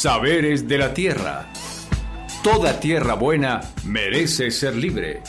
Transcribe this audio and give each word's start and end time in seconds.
Saberes 0.00 0.68
de 0.68 0.78
la 0.78 0.94
Tierra. 0.94 1.48
Toda 2.44 2.78
tierra 2.78 3.14
buena 3.14 3.62
merece 3.84 4.52
ser 4.52 4.76
libre. 4.76 5.24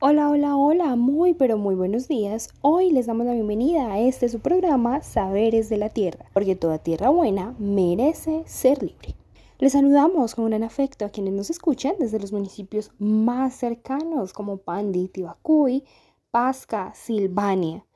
Hola, 0.00 0.28
hola, 0.28 0.54
hola, 0.54 0.96
muy 0.96 1.32
pero 1.32 1.56
muy 1.56 1.74
buenos 1.74 2.08
días. 2.08 2.50
Hoy 2.60 2.90
les 2.90 3.06
damos 3.06 3.24
la 3.24 3.32
bienvenida 3.32 3.90
a 3.90 4.00
este 4.00 4.28
su 4.28 4.40
programa 4.40 5.00
Saberes 5.00 5.70
de 5.70 5.78
la 5.78 5.88
Tierra, 5.88 6.26
porque 6.34 6.56
toda 6.56 6.76
tierra 6.76 7.08
buena 7.08 7.54
merece 7.58 8.42
ser 8.44 8.82
libre. 8.82 9.14
Les 9.58 9.72
saludamos 9.72 10.34
con 10.34 10.44
gran 10.44 10.62
afecto 10.62 11.06
a 11.06 11.08
quienes 11.08 11.32
nos 11.32 11.48
escuchan 11.48 11.94
desde 11.98 12.20
los 12.20 12.32
municipios 12.32 12.90
más 12.98 13.54
cercanos 13.54 14.34
como 14.34 14.58
Pandi, 14.58 15.08
Tibacuy, 15.08 15.84
Pasca, 16.30 16.92
Silvania. 16.94 17.86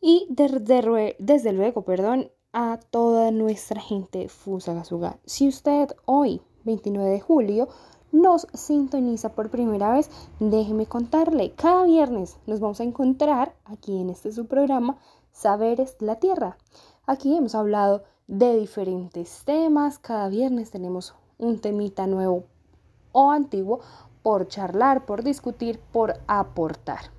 Y 0.00 0.26
desde 0.30 1.52
luego, 1.52 1.84
perdón, 1.84 2.30
a 2.58 2.80
toda 2.88 3.30
nuestra 3.32 3.82
gente 3.82 4.30
Fusagasugá. 4.30 5.18
Si 5.26 5.46
usted 5.46 5.90
hoy, 6.06 6.40
29 6.64 7.10
de 7.10 7.20
julio, 7.20 7.68
nos 8.12 8.46
sintoniza 8.54 9.34
por 9.34 9.50
primera 9.50 9.92
vez, 9.92 10.08
déjeme 10.40 10.86
contarle, 10.86 11.52
cada 11.52 11.84
viernes 11.84 12.38
nos 12.46 12.60
vamos 12.60 12.80
a 12.80 12.84
encontrar 12.84 13.54
aquí 13.66 14.00
en 14.00 14.08
este 14.08 14.32
su 14.32 14.46
programa 14.46 14.96
Saberes 15.32 15.98
de 15.98 16.06
la 16.06 16.16
Tierra. 16.16 16.56
Aquí 17.04 17.36
hemos 17.36 17.54
hablado 17.54 18.04
de 18.26 18.56
diferentes 18.56 19.42
temas, 19.44 19.98
cada 19.98 20.30
viernes 20.30 20.70
tenemos 20.70 21.14
un 21.36 21.58
temita 21.60 22.06
nuevo 22.06 22.44
o 23.12 23.32
antiguo 23.32 23.80
por 24.22 24.48
charlar, 24.48 25.04
por 25.04 25.22
discutir, 25.22 25.78
por 25.92 26.14
aportar. 26.26 27.10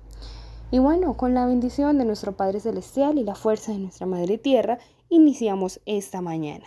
Y 0.72 0.80
bueno, 0.80 1.16
con 1.16 1.32
la 1.32 1.46
bendición 1.46 1.96
de 1.96 2.04
nuestro 2.04 2.32
Padre 2.32 2.58
Celestial 2.58 3.18
y 3.18 3.24
la 3.24 3.36
fuerza 3.36 3.72
de 3.72 3.78
nuestra 3.78 4.06
Madre 4.06 4.36
Tierra, 4.36 4.78
iniciamos 5.08 5.80
esta 5.86 6.20
mañana. 6.20 6.66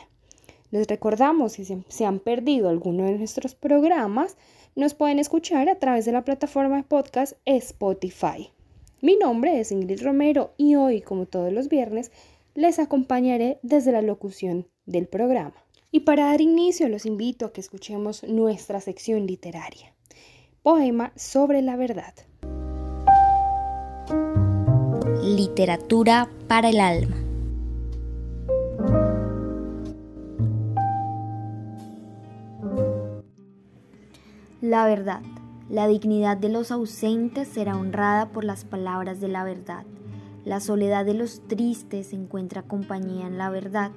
Les 0.72 0.88
recordamos 0.88 1.54
si 1.54 1.66
se 1.66 2.06
han 2.06 2.20
perdido 2.20 2.70
alguno 2.70 3.04
de 3.04 3.18
nuestros 3.18 3.56
programas, 3.56 4.38
nos 4.76 4.94
pueden 4.94 5.20
escuchar 5.20 5.68
a 5.70 5.80
través 5.80 6.06
de 6.06 6.14
la 6.14 6.24
plataforma 6.24 6.78
de 6.78 6.84
podcast 6.84 7.34
Spotify. 7.46 8.52
Mi 9.02 9.18
nombre 9.18 9.60
es 9.60 9.72
Ingrid 9.72 10.02
Romero 10.02 10.54
y 10.58 10.76
hoy, 10.76 11.02
como 11.02 11.26
todos 11.26 11.52
los 11.52 11.68
viernes, 11.68 12.12
les 12.56 12.80
acompañaré 12.80 13.60
desde 13.64 13.92
la 13.92 14.02
locución 14.02 14.68
del 14.86 15.08
programa. 15.08 15.56
Y 15.92 16.02
para 16.02 16.26
dar 16.26 16.40
inicio, 16.40 16.88
los 16.88 17.06
invito 17.06 17.46
a 17.46 17.52
que 17.52 17.60
escuchemos 17.60 18.24
nuestra 18.24 18.80
sección 18.80 19.28
literaria. 19.28 19.94
Poema 20.64 21.12
sobre 21.16 21.62
la 21.62 21.76
verdad. 21.76 22.14
Literatura 25.22 26.30
para 26.48 26.70
el 26.70 26.80
alma. 26.80 27.21
La 34.62 34.86
verdad. 34.86 35.24
La 35.70 35.88
dignidad 35.88 36.38
de 36.38 36.48
los 36.48 36.72
ausentes 36.72 37.48
será 37.48 37.76
honrada 37.76 38.30
por 38.30 38.44
las 38.44 38.64
palabras 38.64 39.20
de 39.20 39.28
la 39.28 39.44
verdad. 39.44 39.86
La 40.46 40.60
soledad 40.60 41.04
de 41.04 41.16
los 41.16 41.42
tristes 41.48 42.14
encuentra 42.14 42.62
compañía 42.62 43.26
en 43.26 43.40
la 43.40 43.50
verdad. 43.50 43.90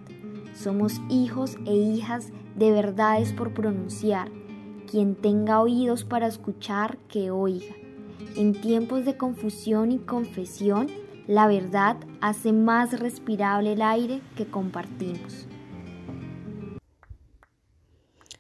Somos 0.55 1.03
hijos 1.11 1.59
e 1.67 1.75
hijas 1.75 2.31
de 2.57 2.73
verdades 2.73 3.35
por 3.35 3.53
pronunciar. 3.53 4.31
Quien 4.91 5.17
tenga 5.17 5.61
oídos 5.61 6.05
para 6.05 6.29
escuchar, 6.29 6.97
que 7.09 7.31
oiga. 7.31 7.75
En 8.35 8.59
tiempos 8.59 9.05
de 9.05 9.19
confusión 9.19 9.93
y 9.93 9.99
confesión, 9.99 10.87
la 11.27 11.47
verdad 11.47 11.99
hace 12.23 12.55
más 12.55 12.99
respirable 12.99 13.75
el 13.75 13.83
aire 13.83 14.23
que 14.35 14.47
compartimos. 14.47 15.47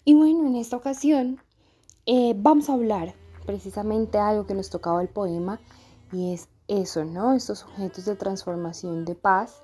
Y 0.06 0.14
bueno, 0.14 0.46
en 0.46 0.56
esta 0.56 0.78
ocasión 0.78 1.43
eh, 2.06 2.34
vamos 2.36 2.68
a 2.68 2.74
hablar 2.74 3.14
precisamente 3.46 4.18
algo 4.18 4.46
que 4.46 4.54
nos 4.54 4.70
tocaba 4.70 5.02
el 5.02 5.08
poema 5.08 5.60
y 6.12 6.32
es 6.32 6.48
eso, 6.68 7.04
¿no? 7.04 7.34
Estos 7.34 7.64
objetos 7.64 8.04
de 8.04 8.16
transformación 8.16 9.04
de 9.04 9.14
paz, 9.14 9.62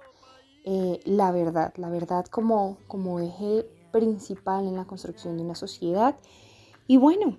eh, 0.65 1.01
la 1.05 1.33
verdad, 1.33 1.73
la 1.77 1.89
verdad 1.89 2.27
como, 2.27 2.79
como 2.87 3.21
eje 3.21 3.67
principal 3.93 4.67
en 4.67 4.77
la 4.77 4.85
construcción 4.85 5.37
de 5.37 5.45
una 5.45 5.55
sociedad. 5.55 6.17
Y 6.87 6.97
bueno, 6.97 7.39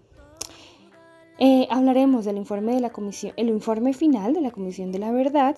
eh, 1.40 1.68
hablaremos 1.72 2.26
del 2.26 2.38
informe 2.38 2.74
de 2.74 2.82
la 2.82 2.92
comisión, 2.92 3.34
el 3.38 3.50
informe 3.50 3.94
final 3.94 4.34
de 4.34 4.42
la 4.42 4.52
Comisión 4.52 4.92
de 4.92 5.00
la 5.00 5.12
Verdad 5.12 5.56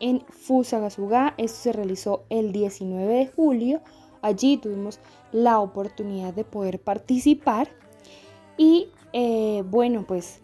en 0.00 0.24
Fusagasugá. 0.28 1.34
Esto 1.36 1.58
se 1.58 1.72
realizó 1.72 2.24
el 2.30 2.52
19 2.52 3.12
de 3.12 3.26
julio. 3.26 3.80
Allí 4.22 4.56
tuvimos 4.56 5.00
la 5.32 5.60
oportunidad 5.60 6.32
de 6.34 6.44
poder 6.44 6.80
participar 6.80 7.68
y 8.58 8.88
eh, 9.14 9.62
bueno, 9.70 10.04
pues 10.06 10.40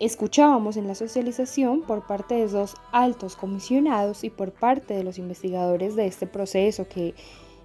escuchábamos 0.00 0.76
en 0.76 0.88
la 0.88 0.96
socialización 0.96 1.82
por 1.82 2.06
parte 2.06 2.34
de 2.34 2.48
dos 2.48 2.74
altos 2.90 3.36
comisionados 3.36 4.24
y 4.24 4.30
por 4.30 4.50
parte 4.50 4.94
de 4.94 5.04
los 5.04 5.18
investigadores 5.18 5.94
de 5.94 6.06
este 6.06 6.26
proceso 6.26 6.88
que 6.88 7.14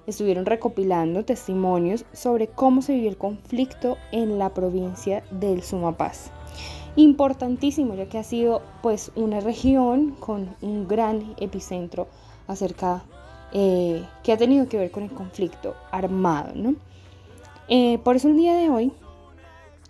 estuvieron 0.05 0.45
recopilando 0.45 1.25
testimonios 1.25 2.05
sobre 2.13 2.47
cómo 2.47 2.81
se 2.81 2.93
vivió 2.93 3.09
el 3.09 3.17
conflicto 3.17 3.97
en 4.11 4.37
la 4.37 4.53
provincia 4.53 5.23
del 5.31 5.63
Sumapaz. 5.63 6.31
Importantísimo 6.95 7.95
ya 7.95 8.07
que 8.07 8.17
ha 8.17 8.23
sido 8.23 8.61
pues 8.81 9.11
una 9.15 9.39
región 9.39 10.11
con 10.19 10.55
un 10.61 10.87
gran 10.87 11.35
epicentro 11.39 12.07
acerca 12.47 13.03
eh, 13.53 14.03
que 14.23 14.33
ha 14.33 14.37
tenido 14.37 14.67
que 14.67 14.77
ver 14.77 14.91
con 14.91 15.03
el 15.03 15.11
conflicto 15.11 15.75
armado. 15.91 16.51
¿no? 16.55 16.75
Eh, 17.67 17.99
por 18.03 18.15
eso 18.15 18.27
el 18.27 18.37
día 18.37 18.55
de 18.55 18.69
hoy 18.69 18.91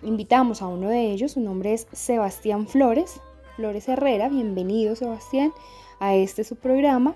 invitamos 0.04 0.62
a 0.62 0.68
uno 0.68 0.90
de 0.90 1.12
ellos, 1.12 1.34
su 1.34 1.42
nombre 1.42 1.74
es 1.74 1.88
Sebastián 1.92 2.68
Flores, 2.68 3.20
Flores 3.56 3.88
Herrera, 3.88 4.30
bienvenido 4.30 4.96
Sebastián 4.96 5.54
a 6.00 6.16
este 6.16 6.44
su 6.44 6.56
programa 6.56 7.16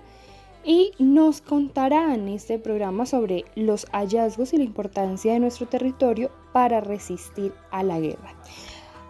y 0.64 0.92
nos 0.98 1.40
contará 1.40 2.14
en 2.14 2.28
este 2.28 2.58
programa 2.58 3.06
sobre 3.06 3.44
los 3.54 3.86
hallazgos 3.92 4.52
y 4.52 4.58
la 4.58 4.64
importancia 4.64 5.32
de 5.32 5.40
nuestro 5.40 5.66
territorio 5.66 6.30
para 6.52 6.80
resistir 6.80 7.54
a 7.70 7.82
la 7.82 8.00
guerra. 8.00 8.34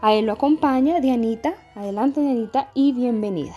A 0.01 0.13
él 0.13 0.27
lo 0.27 0.33
acompaña 0.33 1.01
Dianita, 1.01 1.55
adelante 1.75 2.21
Dianita 2.21 2.71
y 2.75 2.93
bienvenida. 2.93 3.55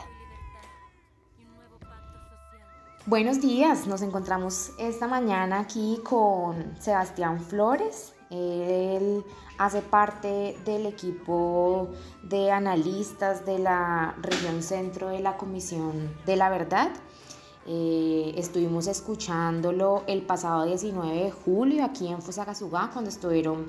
Buenos 3.05 3.41
días, 3.41 3.87
nos 3.87 4.01
encontramos 4.01 4.71
esta 4.79 5.07
mañana 5.07 5.61
aquí 5.61 5.99
con 6.03 6.75
Sebastián 6.79 7.39
Flores. 7.39 8.13
Él 8.29 9.23
hace 9.57 9.81
parte 9.81 10.57
del 10.65 10.85
equipo 10.85 11.89
de 12.23 12.51
analistas 12.51 13.45
de 13.45 13.59
la 13.59 14.15
región 14.21 14.61
centro 14.61 15.09
de 15.09 15.19
la 15.19 15.37
Comisión 15.37 16.15
de 16.25 16.35
la 16.35 16.49
Verdad. 16.49 16.91
Eh, 17.65 18.33
estuvimos 18.37 18.87
escuchándolo 18.87 20.03
el 20.07 20.21
pasado 20.21 20.63
19 20.65 21.23
de 21.23 21.31
julio 21.31 21.83
aquí 21.83 22.07
en 22.07 22.21
Fusagasugá 22.21 22.89
cuando 22.93 23.09
estuvieron 23.09 23.65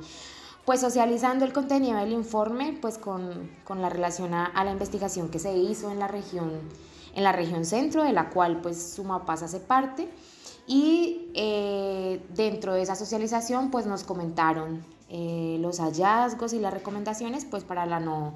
pues 0.65 0.83
socializando 0.83 1.45
el 1.45 1.53
contenido 1.53 1.99
del 1.99 2.13
informe 2.13 2.79
pues 2.81 2.97
con, 2.97 3.51
con 3.65 3.83
la 3.83 3.89
relación 3.89 4.35
a, 4.35 4.53
la 4.63 4.71
investigación 4.71 5.31
que 5.31 5.41
se 5.41 5.57
hizo 5.57 5.91
en 5.91 5.99
la 5.99 6.07
región 6.07 6.53
en 7.15 7.25
la 7.25 7.33
región 7.33 7.65
centro 7.65 8.05
de 8.05 8.13
la 8.13 8.31
cual 8.31 8.61
pues 8.61 8.93
Sumapaz 8.95 9.43
hace 9.43 9.59
parte 9.59 10.09
y 10.69 11.33
eh, 11.35 12.23
dentro 12.35 12.75
de 12.75 12.83
esa 12.83 12.95
socialización 12.95 13.71
pues 13.73 13.87
nos 13.87 14.05
comentaron 14.05 14.85
eh, 15.11 15.57
los 15.61 15.81
hallazgos 15.81 16.53
y 16.53 16.59
las 16.59 16.73
recomendaciones 16.73 17.47
pues 17.47 17.65
para 17.65 17.87
la 17.87 17.99
no, 17.99 18.35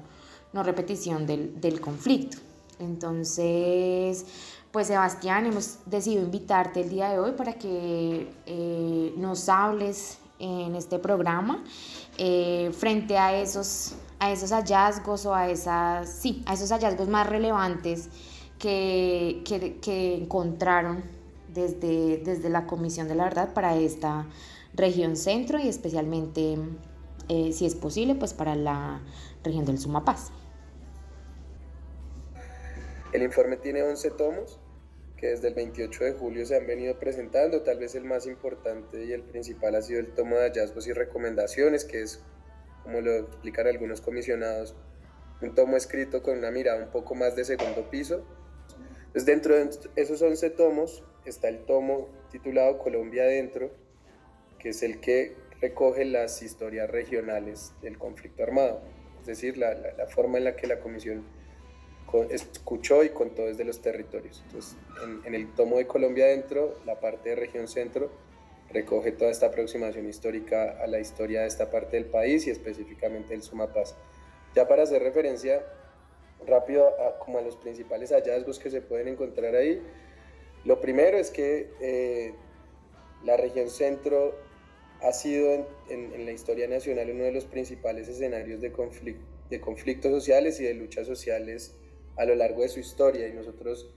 no 0.53 0.63
repetición 0.63 1.27
del, 1.27 1.61
del, 1.61 1.79
conflicto. 1.79 2.37
Entonces, 2.79 4.25
pues 4.71 4.87
Sebastián, 4.87 5.45
hemos 5.45 5.77
decidido 5.85 6.23
invitarte 6.23 6.81
el 6.81 6.89
día 6.89 7.09
de 7.09 7.19
hoy 7.19 7.33
para 7.33 7.53
que 7.53 8.33
eh, 8.47 9.13
nos 9.17 9.49
hables 9.49 10.17
en 10.39 10.75
este 10.75 10.97
programa 10.97 11.63
eh, 12.17 12.71
frente 12.75 13.17
a 13.17 13.39
esos, 13.39 13.93
a 14.19 14.31
esos 14.31 14.51
hallazgos 14.51 15.25
o 15.27 15.35
a, 15.35 15.49
esas, 15.49 16.09
sí, 16.09 16.43
a 16.47 16.53
esos 16.53 16.71
hallazgos 16.71 17.07
más 17.07 17.27
relevantes 17.27 18.09
que, 18.57 19.43
que, 19.45 19.77
que 19.77 20.15
encontraron 20.15 21.03
desde, 21.53 22.17
desde 22.17 22.49
la 22.49 22.65
Comisión 22.65 23.07
de 23.07 23.15
la 23.15 23.25
Verdad 23.25 23.53
para 23.53 23.75
esta 23.75 24.27
región 24.73 25.15
centro 25.15 25.59
y 25.59 25.67
especialmente, 25.67 26.57
eh, 27.29 27.51
si 27.53 27.65
es 27.65 27.75
posible, 27.75 28.15
pues 28.15 28.33
para 28.33 28.55
la 28.55 29.01
región 29.43 29.65
del 29.65 29.77
Sumapaz. 29.77 30.31
El 33.13 33.21
informe 33.21 33.57
tiene 33.57 33.83
11 33.83 34.11
tomos 34.11 34.59
que 35.23 35.27
desde 35.29 35.47
el 35.47 35.53
28 35.53 36.03
de 36.03 36.11
julio 36.13 36.45
se 36.45 36.57
han 36.57 36.67
venido 36.67 36.99
presentando. 36.99 37.61
Tal 37.61 37.77
vez 37.77 37.95
el 37.95 38.03
más 38.03 38.25
importante 38.25 39.05
y 39.05 39.13
el 39.13 39.21
principal 39.21 39.75
ha 39.75 39.81
sido 39.81 39.99
el 39.99 40.13
tomo 40.13 40.35
de 40.35 40.49
hallazgos 40.49 40.87
y 40.87 40.91
recomendaciones, 40.93 41.85
que 41.85 42.01
es, 42.01 42.19
como 42.83 42.99
lo 42.99 43.13
explican 43.13 43.67
algunos 43.67 44.01
comisionados, 44.01 44.75
un 45.41 45.55
tomo 45.55 45.77
escrito 45.77 46.23
con 46.23 46.39
una 46.39 46.51
mirada 46.51 46.83
un 46.83 46.91
poco 46.91 47.15
más 47.15 47.35
de 47.35 47.45
segundo 47.45 47.89
piso. 47.89 48.25
Entonces, 48.97 49.25
dentro 49.25 49.55
de 49.55 49.69
esos 49.95 50.21
11 50.21 50.49
tomos 50.49 51.03
está 51.25 51.47
el 51.47 51.59
tomo 51.59 52.09
titulado 52.31 52.77
Colombia 52.77 53.23
Adentro, 53.23 53.71
que 54.59 54.69
es 54.69 54.83
el 54.83 54.99
que 54.99 55.35
recoge 55.61 56.05
las 56.05 56.41
historias 56.41 56.89
regionales 56.89 57.73
del 57.81 57.97
conflicto 57.97 58.43
armado, 58.43 58.81
es 59.21 59.27
decir, 59.27 59.57
la, 59.57 59.75
forma 60.09 60.37
en 60.37 60.43
la 60.43 60.55
que 60.55 60.67
la 60.67 60.79
comisión 60.79 61.23
escuchó 62.29 63.03
y 63.03 63.09
contó 63.09 63.45
desde 63.45 63.63
los 63.63 63.81
territorios. 63.81 64.43
Entonces, 64.45 64.77
en, 65.25 65.33
el 65.33 65.53
tomo 65.53 65.77
de 65.77 65.87
Colombia 65.87 66.25
Adentro, 66.25 66.77
la 66.85 66.99
parte 66.99 67.29
de 67.29 67.35
región 67.35 67.67
centro 67.67 68.11
recoge 68.71 69.11
toda 69.11 69.31
esta 69.31 69.47
aproximación 69.47 70.07
histórica 70.07 70.77
a 70.81 70.87
la 70.87 70.99
historia 70.99 71.41
de 71.41 71.47
esta 71.47 71.71
parte 71.71 71.95
del 71.95 72.05
país 72.05 72.45
y 72.45 72.49
específicamente 72.49 73.33
el 73.33 73.41
Sumapaz. 73.41 73.95
Ya 74.55 74.67
para 74.67 74.83
hacer 74.83 75.01
referencia 75.01 75.63
rápido 76.45 76.89
a, 77.01 77.19
como 77.19 77.37
a 77.37 77.41
los 77.41 77.55
principales 77.55 78.11
hallazgos 78.11 78.59
que 78.59 78.69
se 78.69 78.81
pueden 78.81 79.07
encontrar 79.07 79.55
ahí, 79.55 79.81
lo 80.65 80.79
primero 80.79 81.17
es 81.17 81.29
que 81.29 81.69
eh, 81.81 82.33
la 83.23 83.37
región 83.37 83.69
centro 83.69 84.35
ha 85.01 85.11
sido 85.11 85.67
en, 85.89 86.25
la 86.25 86.31
historia 86.31 86.67
nacional 86.67 87.09
uno 87.11 87.25
de 87.25 87.33
los 87.33 87.45
principales 87.45 88.07
escenarios 88.07 88.61
de, 88.61 88.71
de 89.49 89.61
conflictos 89.61 90.11
sociales 90.11 90.59
y 90.59 90.63
de 90.63 90.73
luchas 90.73 91.05
sociales 91.07 91.75
a 92.15 92.25
lo 92.25 92.35
largo 92.35 92.61
de 92.61 92.69
su 92.69 92.79
historia. 92.79 93.27
Y 93.27 93.33
nosotros 93.33 93.89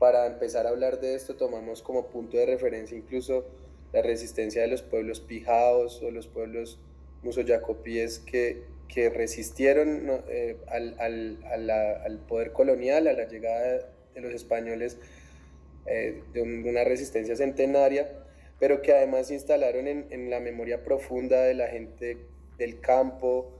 para 0.00 0.26
empezar 0.26 0.66
a 0.66 0.70
hablar 0.70 0.98
de 1.00 1.14
esto 1.14 1.36
tomamos 1.36 1.82
como 1.82 2.08
punto 2.08 2.36
de 2.36 2.46
referencia 2.46 2.96
incluso 2.96 3.44
la 3.92 4.02
resistencia 4.02 4.62
de 4.62 4.68
los 4.68 4.82
pueblos 4.82 5.20
pijaos 5.20 6.02
o 6.02 6.10
los 6.10 6.26
pueblos 6.26 6.78
musoyacopíes 7.22 8.18
que, 8.20 8.62
que 8.88 9.10
resistieron 9.10 10.22
eh, 10.28 10.56
al, 10.68 12.20
poder 12.28 12.52
colonial, 12.52 13.08
a 13.08 13.12
la 13.12 13.28
llegada 13.28 13.90
de 14.14 14.20
los 14.20 14.32
españoles 14.32 14.96
eh, 15.90 16.22
de 16.32 16.42
una 16.42 16.84
resistencia 16.84 17.34
centenaria, 17.34 18.08
pero 18.60 18.80
que 18.80 18.92
además 18.92 19.26
se 19.26 19.34
instalaron 19.34 19.88
en, 19.88 20.06
en, 20.10 20.30
la 20.30 20.38
memoria 20.38 20.84
profunda 20.84 21.42
de 21.42 21.54
la 21.54 21.66
gente 21.66 22.16
del 22.58 22.78
campo, 22.78 23.50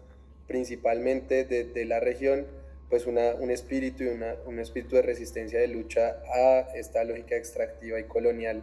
principalmente 0.47 1.45
de, 1.45 1.65
de 1.65 1.85
la 1.87 1.99
región, 1.99 2.47
pues 2.89 3.07
una, 3.07 3.35
un 3.35 3.51
espíritu 3.51 4.05
y 4.05 4.09
una, 4.09 4.37
un 4.47 4.61
espíritu 4.61 4.95
de 4.95 5.03
resistencia, 5.03 5.59
de 5.59 5.67
lucha 5.67 6.23
a 6.33 6.69
esta 6.77 7.03
lógica 7.03 7.35
extractiva 7.37 7.99
y 7.99 8.05
colonial 8.05 8.63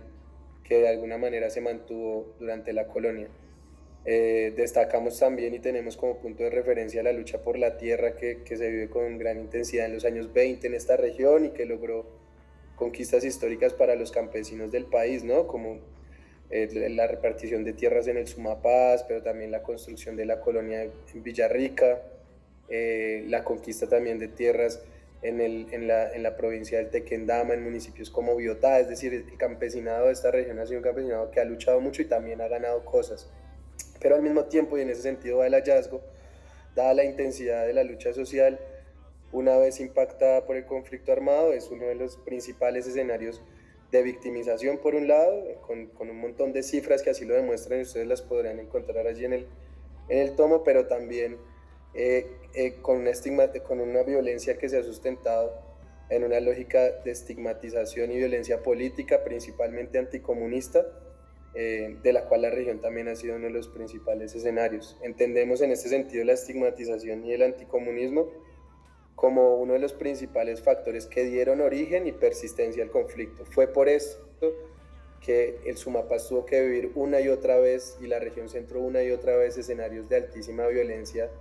que 0.63 0.79
de 0.79 0.87
alguna 0.87 1.17
manera 1.17 1.49
se 1.49 1.59
mantuvo 1.59 2.35
durante 2.39 2.71
la 2.71 2.87
colonia. 2.87 3.27
Eh, 4.05 4.53
destacamos 4.55 5.19
también 5.19 5.53
y 5.53 5.59
tenemos 5.59 5.97
como 5.97 6.19
punto 6.19 6.43
de 6.43 6.49
referencia 6.49 7.03
la 7.03 7.11
lucha 7.11 7.41
por 7.41 7.59
la 7.59 7.77
tierra 7.77 8.15
que, 8.15 8.43
que, 8.43 8.55
se 8.55 8.69
vive 8.69 8.89
con 8.89 9.17
gran 9.17 9.37
intensidad 9.39 9.87
en 9.87 9.93
los 9.93 10.05
años 10.05 10.31
20 10.31 10.67
en 10.67 10.73
esta 10.73 10.95
región 10.95 11.43
y 11.43 11.49
que 11.49 11.65
logró 11.65 12.05
conquistas 12.77 13.25
históricas 13.25 13.73
para 13.73 13.95
los 13.95 14.11
campesinos 14.11 14.71
del 14.71 14.85
país, 14.85 15.23
¿no? 15.23 15.47
como 15.47 15.79
eh, 16.49 16.89
la 16.91 17.07
repartición 17.07 17.65
de 17.65 17.73
tierras 17.73 18.07
en 18.07 18.15
el 18.17 18.27
Sumapaz, 18.27 19.03
pero 19.03 19.21
también 19.21 19.51
la 19.51 19.63
construcción 19.63 20.15
de 20.15 20.25
la 20.25 20.39
colonia 20.39 20.83
en 20.83 21.23
Villarrica, 21.23 22.01
eh, 22.69 23.25
la 23.27 23.43
conquista 23.43 23.89
también 23.89 24.19
de 24.19 24.29
tierras 24.29 24.81
en, 25.23 25.41
el, 25.41 25.67
en, 25.71 25.87
la, 25.87 26.13
en, 26.13 26.21
la, 26.21 26.37
provincia 26.37 26.77
del 26.77 26.89
Tequendama, 26.89 27.55
en 27.55 27.63
municipios 27.63 28.11
como 28.11 28.35
Biotá, 28.35 28.79
es 28.79 28.87
decir, 28.87 29.13
el 29.13 29.37
campesinado 29.37 30.05
de 30.05 30.13
esta 30.13 30.29
región 30.29 30.59
ha 30.59 30.65
sido 30.67 30.77
un 30.77 30.83
campesinado 30.83 31.31
que 31.31 31.39
ha 31.39 31.45
luchado 31.45 31.81
mucho 31.81 32.03
y 32.03 32.05
también 32.05 32.39
ha 32.41 32.47
ganado 32.47 32.85
cosas. 32.85 33.27
Pero 33.99 34.15
al 34.15 34.21
mismo 34.21 34.45
tiempo, 34.45 34.77
y 34.77 34.81
en 34.81 34.91
ese 34.91 35.01
sentido 35.01 35.39
va 35.39 35.47
el 35.47 35.53
hallazgo, 35.53 36.01
dada 36.75 36.93
la 36.93 37.03
intensidad 37.03 37.65
de 37.65 37.73
la 37.73 37.83
lucha 37.83 38.13
social, 38.13 38.59
una 39.31 39.57
vez 39.57 39.79
impactada 39.79 40.45
por 40.45 40.55
el 40.55 40.65
conflicto 40.65 41.11
armado, 41.11 41.53
es 41.53 41.69
uno 41.69 41.85
de 41.85 41.95
los 41.95 42.17
principales 42.17 42.87
escenarios 42.87 43.41
de 43.91 44.03
victimización 44.03 44.77
por 44.77 44.95
un 44.95 45.07
lado, 45.07 45.43
con, 45.61 45.87
con 45.87 46.09
un 46.09 46.19
montón 46.19 46.53
de 46.53 46.63
cifras 46.63 47.01
que 47.01 47.09
así 47.09 47.25
lo 47.25 47.35
demuestran 47.35 47.79
y 47.79 47.83
ustedes 47.83 48.07
las 48.07 48.21
podrán 48.21 48.59
encontrar 48.59 49.07
allí 49.07 49.25
en 49.25 49.33
el, 49.33 49.47
en 50.09 50.19
el 50.19 50.35
tomo, 50.35 50.63
pero 50.63 50.87
también 50.87 51.37
eh, 51.93 52.27
eh, 52.53 52.75
con, 52.81 52.97
una 52.97 53.09
estigma, 53.09 53.47
con 53.65 53.79
una 53.79 54.03
violencia 54.03 54.57
que 54.57 54.69
se 54.69 54.77
ha 54.77 54.83
sustentado 54.83 55.53
en 56.09 56.23
una 56.23 56.39
lógica 56.39 56.91
de 57.03 57.11
estigmatización 57.11 58.11
y 58.11 58.17
violencia 58.17 58.61
política, 58.61 59.23
principalmente 59.23 59.97
anticomunista, 59.97 60.85
eh, 61.55 61.97
de 62.03 62.13
la 62.13 62.25
cual 62.25 62.43
la 62.43 62.49
región 62.49 62.79
también 62.79 63.07
ha 63.07 63.15
sido 63.15 63.35
uno 63.35 63.45
de 63.45 63.51
los 63.51 63.67
principales 63.69 64.35
escenarios. 64.35 64.97
Entendemos 65.01 65.61
en 65.61 65.71
este 65.71 65.89
sentido 65.89 66.23
la 66.23 66.33
estigmatización 66.33 67.25
y 67.25 67.33
el 67.33 67.41
anticomunismo 67.41 68.29
como 69.17 69.55
uno 69.55 69.73
de 69.73 69.79
los 69.79 69.93
principales 69.93 70.61
factores 70.61 71.07
que 71.07 71.23
dieron 71.23 71.59
origen 71.59 72.05
y 72.05 72.11
persistencia 72.11 72.83
al 72.83 72.91
conflicto. 72.91 73.45
Fue 73.45 73.65
por 73.65 73.89
esto 73.89 74.53
que 75.25 75.59
el 75.65 75.75
Sumapaz 75.75 76.29
tuvo 76.29 76.45
que 76.45 76.61
vivir 76.61 76.91
una 76.93 77.19
y 77.19 77.27
otra 77.27 77.57
vez 77.57 77.97
y 77.99 78.05
la 78.05 78.19
región 78.19 78.47
centro 78.47 78.79
una 78.79 79.01
y 79.01 79.09
otra 79.09 79.35
vez 79.35 79.57
escenarios 79.57 80.07
de 80.07 80.17
altísima 80.17 80.67
violencia 80.67 81.31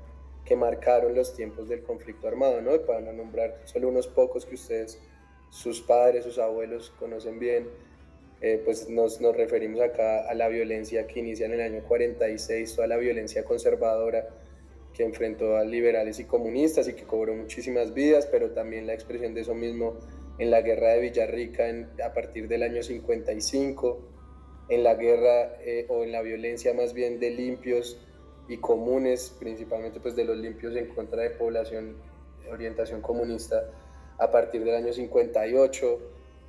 que 0.47 0.57
marcaron 0.57 1.15
los 1.15 1.35
tiempos 1.35 1.69
del 1.69 1.83
conflicto 1.83 2.27
armado, 2.27 2.63
¿no? 2.63 2.81
Para 2.87 3.03
no 3.03 3.13
nombrar 3.13 3.61
solo 3.67 3.89
unos 3.89 4.09
pocos 4.09 4.47
que 4.47 4.55
ustedes, 4.55 4.99
sus 5.51 5.83
padres, 5.83 6.25
sus 6.25 6.39
abuelos 6.39 6.95
conocen 6.99 7.39
bien, 7.39 7.69
eh, 8.41 8.59
pues 8.65 8.89
nos, 8.89 9.21
nos, 9.21 9.37
referimos 9.37 9.83
acá 9.83 10.27
a 10.27 10.35
la 10.35 10.49
violencia 10.49 11.07
que 11.07 11.21
inicia 11.21 11.45
en 11.45 11.53
el 11.53 11.61
año 11.61 11.83
46, 11.87 12.75
toda 12.75 12.87
la 12.87 12.97
violencia 12.97 13.45
conservadora 13.45 14.31
que 14.97 15.05
enfrentó 15.05 15.57
a 15.57 15.65
liberales 15.65 16.19
y 16.21 16.25
comunistas 16.25 16.89
y 16.89 16.95
que 16.95 17.05
cobró 17.05 17.35
muchísimas 17.35 17.93
vidas, 17.93 18.27
pero 18.27 18.53
también 18.53 18.87
la 18.87 18.95
expresión 18.95 19.35
de 19.35 19.43
eso 19.43 19.55
mismo 19.55 19.99
en 20.39 20.51
la 20.51 20.63
guerra 20.63 20.93
de 20.93 21.01
Villarrica 21.01 21.65
a 22.03 22.15
partir 22.15 22.49
del 22.49 22.63
año 22.63 22.83
55, 22.83 24.01
en 24.71 24.83
la 24.83 24.95
guerra 24.95 25.59
eh, 25.61 25.85
o 25.91 26.03
en 26.03 26.13
la 26.13 26.23
violencia 26.23 26.73
más 26.73 26.95
bien 26.95 27.21
de 27.21 27.31
limpios 27.31 27.99
y 28.49 28.57
comunes, 28.57 29.37
principalmente 29.39 30.01
pues 30.01 30.17
de 30.17 30.25
los 30.25 30.39
limpios 30.39 30.75
en 30.77 30.87
contra 30.87 31.23
de 31.23 31.31
población 31.31 31.97
de 32.43 32.51
orientación 32.51 33.03
comunista 33.03 33.71
a 34.19 34.31
partir 34.31 34.65
del 34.65 34.77
año 34.77 34.95
58, 34.95 35.99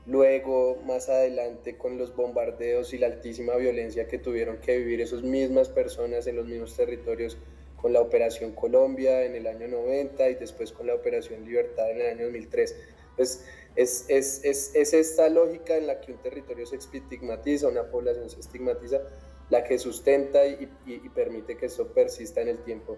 luego 0.06 0.78
más 0.86 1.10
adelante 1.10 1.78
con 1.78 1.98
los 1.98 2.16
bombardeos 2.16 2.94
y 2.94 2.98
la 2.98 3.08
altísima 3.08 3.56
violencia 3.58 4.08
que 4.08 4.20
tuvieron 4.20 4.60
que 4.60 4.78
vivir 4.78 5.02
esas 5.02 5.22
mismas 5.22 5.68
personas 5.68 6.28
en 6.28 6.38
los 6.38 6.48
mismos 6.48 6.78
territorios 6.78 7.38
con 7.82 7.94
la 7.94 8.02
Operación 8.02 8.54
Colombia 8.54 9.24
en 9.24 9.36
el 9.36 9.48
año 9.48 9.68
90 9.68 10.30
y 10.30 10.36
después 10.36 10.72
con 10.72 10.88
la 10.88 10.96
Operación 10.96 11.46
Libertad 11.46 11.92
en 11.92 12.02
el 12.02 12.08
año 12.08 12.26
2003. 12.26 12.76
Pues 13.16 13.46
es, 13.76 14.06
es, 14.10 14.44
es, 14.44 14.76
es 14.76 14.94
esta 14.94 15.30
lógica 15.30 15.78
en 15.78 15.88
la 15.88 16.02
que 16.02 16.12
un 16.12 16.18
territorio 16.20 16.66
se 16.66 16.78
estigmatiza, 16.78 17.68
una 17.68 17.90
población 17.90 18.30
se 18.30 18.40
estigmatiza, 18.40 19.02
la 19.50 19.64
que 19.64 19.78
sustenta 19.80 20.46
y, 20.46 20.68
permite 21.16 21.58
que 21.58 21.68
eso 21.68 21.88
persista 21.94 22.42
en 22.42 22.50
el 22.50 22.64
tiempo 22.64 22.98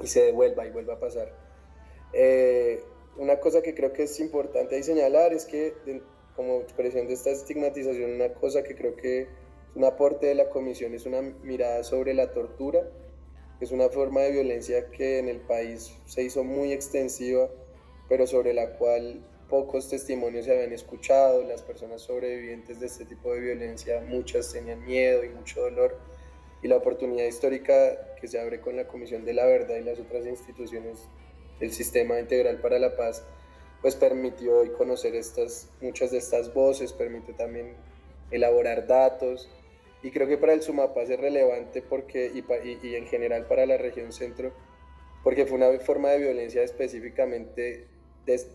y 0.00 0.06
se 0.06 0.22
devuelva 0.22 0.66
y 0.66 0.70
vuelva 0.70 0.94
a 0.94 1.00
pasar. 1.00 1.32
Eh, 2.12 2.82
una 3.16 3.40
cosa 3.40 3.62
que 3.62 3.74
creo 3.74 3.92
que 3.92 4.04
es 4.04 4.20
importante 4.20 4.82
señalar 4.82 5.32
es 5.32 5.44
que 5.44 5.74
como 6.36 6.60
expresión 6.60 7.08
de 7.08 7.14
esta 7.14 7.30
estigmatización, 7.30 8.12
una 8.12 8.32
cosa 8.34 8.62
que 8.62 8.76
creo 8.76 8.94
que 8.96 9.22
es 9.22 9.28
un 9.74 9.84
aporte 9.84 10.26
de 10.26 10.34
la 10.34 10.48
comisión 10.48 10.94
es 10.94 11.06
una 11.06 11.20
mirada 11.20 11.82
sobre 11.84 12.14
la 12.14 12.32
tortura, 12.32 12.88
es 13.60 13.72
una 13.72 13.88
forma 13.88 14.20
de 14.22 14.32
violencia 14.32 14.90
que 14.90 15.18
en 15.18 15.28
el 15.28 15.40
país 15.40 15.92
se 16.06 16.22
hizo 16.22 16.44
muy 16.44 16.72
extensiva, 16.72 17.48
pero 18.08 18.26
sobre 18.26 18.54
la 18.54 18.74
cual 18.74 19.24
pocos 19.48 19.88
testimonios 19.88 20.44
se 20.44 20.52
habían 20.52 20.72
escuchado, 20.72 21.42
las 21.42 21.62
personas 21.62 22.02
sobrevivientes 22.02 22.78
de 22.80 22.86
este 22.86 23.04
tipo 23.04 23.32
de 23.32 23.40
violencia, 23.40 24.00
muchas 24.06 24.52
tenían 24.52 24.84
miedo 24.84 25.24
y 25.24 25.30
mucho 25.30 25.60
dolor, 25.60 25.98
y 26.62 26.68
la 26.68 26.76
oportunidad 26.76 27.24
histórica 27.24 28.14
que 28.20 28.28
se 28.28 28.38
abre 28.40 28.60
con 28.60 28.76
la 28.76 28.86
Comisión 28.86 29.24
de 29.24 29.34
la 29.34 29.46
Verdad 29.46 29.76
y 29.76 29.84
las 29.84 29.98
otras 29.98 30.26
instituciones 30.26 31.08
del 31.60 31.72
Sistema 31.72 32.20
Integral 32.20 32.60
para 32.60 32.78
la 32.78 32.96
Paz, 32.96 33.24
pues 33.80 33.96
permitió 33.96 34.58
hoy 34.58 34.70
conocer 34.70 35.14
estas, 35.14 35.68
muchas 35.80 36.10
de 36.10 36.18
estas 36.18 36.52
voces, 36.52 36.92
permite 36.92 37.32
también 37.32 37.74
elaborar 38.30 38.86
datos, 38.86 39.48
y 40.02 40.10
creo 40.10 40.26
que 40.28 40.38
para 40.38 40.52
el 40.52 40.62
Sumapaz 40.62 41.10
es 41.10 41.18
relevante 41.18 41.82
porque, 41.82 42.30
y, 42.32 42.44
y, 42.68 42.78
y 42.82 42.94
en 42.94 43.06
general 43.06 43.46
para 43.46 43.66
la 43.66 43.76
región 43.76 44.12
centro, 44.12 44.52
porque 45.24 45.46
fue 45.46 45.58
una 45.58 45.78
forma 45.80 46.10
de 46.10 46.18
violencia 46.18 46.62
específicamente 46.62 47.86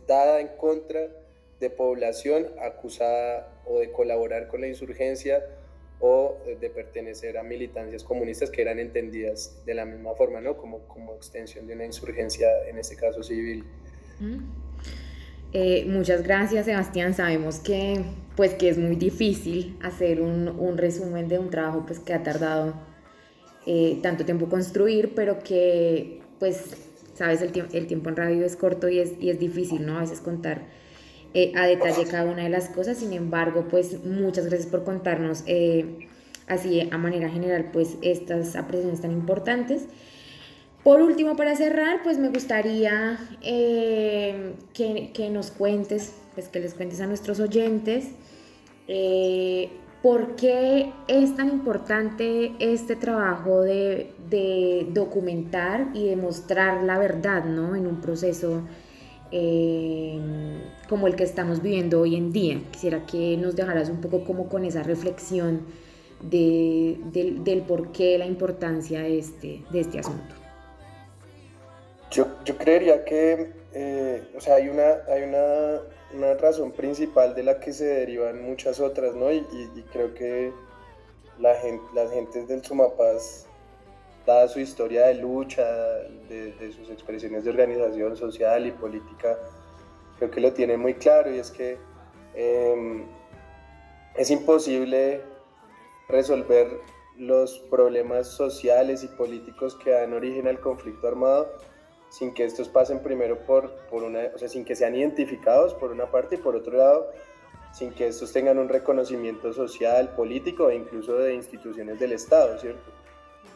dada 0.07 0.39
en 0.39 0.50
contra 0.50 1.09
de 1.59 1.69
población 1.69 2.47
acusada 2.62 3.62
o 3.65 3.79
de 3.79 3.91
colaborar 3.91 4.47
con 4.47 4.62
la 4.62 4.67
insurgencia 4.67 5.43
o 6.00 6.38
de 6.59 6.69
pertenecer 6.69 7.38
a 7.38 7.43
militancias 7.43 8.03
comunistas 8.03 8.50
que 8.50 8.62
eran 8.62 8.79
entendidas 8.79 9.63
de 9.65 9.73
la 9.73 9.85
misma 9.85 10.13
forma, 10.15 10.41
¿no? 10.41 10.57
Como, 10.57 10.79
como 10.88 11.15
extensión 11.15 11.65
de 11.65 11.75
una 11.75 11.85
insurgencia, 11.85 12.47
en 12.67 12.77
este 12.77 12.97
caso 12.97 13.23
civil. 13.23 13.63
Mm. 14.19 14.62
Eh, 15.53 15.86
muchas 15.88 16.24
gracias, 16.24 16.65
Sebastián. 16.65 17.13
Sabemos 17.13 17.60
que, 17.60 18.03
pues, 18.36 18.55
que 18.55 18.69
es 18.69 18.77
muy 18.79 18.95
difícil 18.95 19.77
hacer 19.83 20.22
un, 20.22 20.48
un 20.48 20.77
resumen 20.77 21.27
de 21.27 21.38
un 21.38 21.50
trabajo 21.51 21.83
pues, 21.86 22.00
que 22.00 22.13
ha 22.13 22.24
tardado 22.24 22.74
eh, 23.67 24.00
tanto 24.01 24.25
tiempo 24.25 24.50
construir, 24.50 25.13
pero 25.15 25.39
que, 25.39 26.22
pues, 26.39 26.75
sabes, 27.13 27.41
el, 27.43 27.51
el 27.72 27.88
tiempo 27.88 28.10
en 28.10 28.15
radio 28.15 28.43
es 28.45 28.55
corto 28.55 28.89
y 28.89 28.98
es, 29.00 29.13
y 29.19 29.29
es 29.29 29.39
difícil, 29.39 29.86
¿no? 29.86 29.98
A 29.98 30.01
veces 30.01 30.22
contar 30.22 30.63
eh, 31.36 31.51
a 31.55 31.67
detalle 31.67 32.05
cada 32.05 32.25
una 32.25 32.43
de 32.43 32.50
las 32.50 32.69
cosas, 32.69 32.98
sin 32.98 33.13
embargo, 33.13 33.67
pues 33.69 34.03
muchas 34.03 34.48
gracias 34.48 34.69
por 34.69 34.83
contarnos 34.83 35.43
así 36.48 36.89
a 36.91 36.98
manera 36.98 37.29
general, 37.29 37.69
pues 37.72 37.98
estas 38.01 38.55
apreciaciones 38.55 39.01
tan 39.01 39.12
importantes. 39.12 39.86
Por 40.83 41.01
último, 41.01 41.37
para 41.37 41.55
cerrar, 41.55 42.03
pues 42.03 42.17
me 42.17 42.27
gustaría 42.27 43.17
eh, 43.41 44.53
que, 44.73 45.29
nos 45.29 45.49
cuentes, 45.51 46.13
pues 46.33 46.49
que 46.49 46.59
les 46.59 46.73
cuentes 46.73 46.99
a 46.99 47.07
nuestros 47.07 47.39
oyentes, 47.39 48.09
eh, 48.89 49.69
por 50.01 50.35
qué 50.35 50.91
es 51.07 51.37
tan 51.37 51.49
importante 51.49 52.51
este 52.59 52.97
trabajo 52.97 53.61
de, 53.61 54.11
documentar 54.91 55.87
y 55.93 56.07
de 56.07 56.17
mostrar 56.17 56.83
la 56.83 56.97
verdad, 56.99 57.45
¿no? 57.45 57.75
En 57.75 57.87
un 57.87 58.01
proceso 58.01 58.63
eh, 59.31 60.19
como 60.89 61.07
el 61.07 61.15
que 61.15 61.23
estamos 61.23 61.61
viviendo 61.61 62.01
hoy 62.01 62.17
en 62.17 62.33
día. 62.33 62.59
Quisiera 62.71 63.05
que 63.05 63.37
nos 63.37 63.55
dejaras 63.55 63.89
un 63.89 64.01
poco 64.01 64.25
como 64.25 64.49
con 64.49 64.65
esa 64.65 64.83
reflexión 64.83 65.61
del 66.21 67.63
por 67.65 67.93
qué 67.93 68.17
la 68.17 68.25
importancia 68.25 69.01
de 69.01 69.19
este, 69.19 69.63
de 69.71 69.79
este 69.79 69.99
asunto. 69.99 70.42
Yo, 72.13 72.27
yo 72.46 72.55
creería 72.60 73.03
que, 73.05 73.51
eh, 73.74 74.24
o 74.38 74.39
sea, 74.39 74.55
hay 74.55 74.70
una, 74.70 75.01
hay 75.08 75.24
una, 75.24 75.82
una, 76.13 76.36
razón 76.36 76.72
principal 76.72 77.34
de 77.34 77.41
la 77.41 77.60
que 77.60 77.74
se 77.74 77.86
derivan 77.86 78.43
muchas 78.43 78.79
otras, 78.79 79.15
¿no? 79.15 79.32
Y, 79.32 79.84
creo 79.91 80.13
que 80.13 80.53
la 81.39 81.55
gente, 81.55 81.84
las 81.96 82.12
gentes 82.12 82.48
del 82.48 82.63
Sumapaz, 82.63 83.48
dada 84.27 84.48
su 84.48 84.60
historia 84.60 85.08
de 85.08 85.15
lucha, 85.15 85.63
de, 86.29 86.53
de, 86.53 86.72
sus 86.72 86.91
expresiones 86.91 87.46
de 87.46 87.50
organización 87.50 88.15
social 88.15 88.67
y 88.67 88.72
política, 88.74 89.36
creo 90.20 90.29
que 90.29 90.39
lo 90.39 90.53
tienen 90.53 90.82
muy 90.82 90.93
claro 90.93 91.34
y 91.34 91.39
es 91.39 91.50
que 91.50 91.79
em, 92.36 93.08
es 94.15 94.29
imposible 94.29 95.20
resolver 96.10 96.79
los 97.17 97.58
problemas 97.72 98.27
sociales 98.27 99.03
y 99.03 99.08
políticos 99.08 99.75
que 99.84 99.89
dan 99.89 100.13
origen 100.13 100.48
al 100.48 100.60
conflicto 100.60 101.08
armado 101.08 101.73
sin 102.13 102.32
que 102.32 102.46
estos 102.46 102.70
pasen 102.70 103.00
primero 103.00 103.39
por, 103.39 103.72
por 103.89 104.03
una, 104.03 104.20
o 104.36 104.38
sea, 104.38 104.48
sin 104.48 104.63
que 104.63 104.75
sean 104.75 104.96
identificados 104.96 105.74
por 105.74 105.91
una 105.91 106.12
parte 106.12 106.36
y 106.36 106.38
por 106.38 106.55
otro 106.55 106.77
lado, 106.77 107.10
sin 107.72 107.91
que 107.91 108.05
estos 108.05 108.32
tengan 108.32 108.60
un 108.60 108.70
reconocimiento 108.70 109.51
social, 109.51 110.13
político 110.15 110.70
e 110.70 110.75
incluso 110.75 111.15
de 111.15 111.34
instituciones 111.34 112.00
del 112.00 112.12
Estado, 112.12 112.60
¿cierto? 112.60 112.91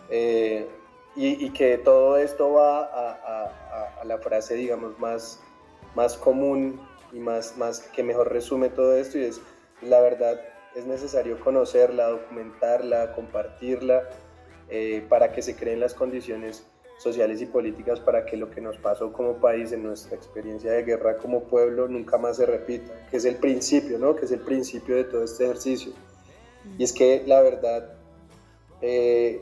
Eh, 0.09 0.67
y, 1.15 1.45
y, 1.45 1.51
que 1.51 1.77
todo 1.77 2.17
esto 2.17 2.53
va 2.53 2.79
a, 2.85 3.11
a, 3.11 4.01
a, 4.01 4.05
la 4.05 4.17
frase, 4.17 4.55
digamos, 4.55 4.97
más, 4.97 5.39
más 5.93 6.17
común 6.17 6.81
y 7.13 7.19
más, 7.19 7.57
más 7.57 7.81
que 7.81 8.01
mejor 8.01 8.31
resume 8.31 8.69
todo 8.69 8.97
esto 8.97 9.19
y 9.19 9.25
es, 9.25 9.39
la 9.83 10.01
verdad, 10.01 10.41
es 10.73 10.87
necesario 10.87 11.39
conocerla, 11.39 12.07
documentarla, 12.07 13.11
compartirla, 13.11 14.09
eh, 14.69 15.05
para 15.07 15.31
que 15.31 15.43
se 15.43 15.55
creen 15.55 15.79
las 15.79 15.93
condiciones 15.93 16.65
sociales 16.97 17.41
y 17.41 17.45
políticas 17.45 17.99
para 17.99 18.25
que 18.25 18.37
lo 18.37 18.49
que 18.49 18.59
nos 18.59 18.77
pasó 18.77 19.13
como 19.13 19.35
país 19.35 19.71
en 19.71 19.83
nuestra 19.83 20.15
experiencia 20.15 20.71
de 20.71 20.83
guerra 20.83 21.17
como 21.17 21.43
pueblo 21.43 21.87
nunca 21.87 22.17
más 22.17 22.37
se 22.37 22.45
repita, 22.45 23.07
que 23.09 23.17
es 23.17 23.25
el 23.25 23.35
principio, 23.35 23.99
¿no? 23.99 24.15
Que 24.15 24.25
es 24.25 24.31
el 24.31 24.39
principio 24.39 24.95
de 24.95 25.03
todo 25.03 25.23
este 25.23 25.45
ejercicio. 25.45 25.93
Y 26.77 26.83
es 26.83 26.93
que 26.93 27.23
la 27.25 27.41
verdad 27.41 27.93
eh, 28.81 29.41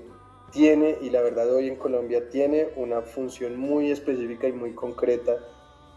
tiene, 0.51 0.97
y 1.01 1.09
la 1.09 1.21
verdad 1.21 1.53
hoy 1.53 1.67
en 1.67 1.75
Colombia 1.75 2.29
tiene 2.29 2.69
una 2.75 3.01
función 3.01 3.57
muy 3.57 3.91
específica 3.91 4.47
y 4.47 4.53
muy 4.53 4.73
concreta, 4.73 5.37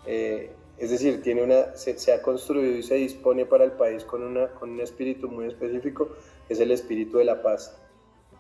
eh, 0.07 0.51
es 0.79 0.91
decir, 0.91 1.23
tiene 1.23 1.43
una, 1.43 1.75
se, 1.75 2.13
ha 2.13 2.23
construido 2.23 2.77
y 2.77 2.83
se 2.85 2.95
dispone 2.95 3.45
para 3.47 3.65
el 3.65 3.73
país 3.73 4.05
con, 4.05 4.23
una, 4.23 4.49
con 4.55 4.71
un 4.71 4.81
espíritu 4.81 5.29
muy 5.29 5.47
específico, 5.47 6.11
es 6.49 6.61
el 6.61 6.71
espíritu 6.71 7.19
de 7.19 7.25
la 7.25 7.43
paz. 7.43 7.77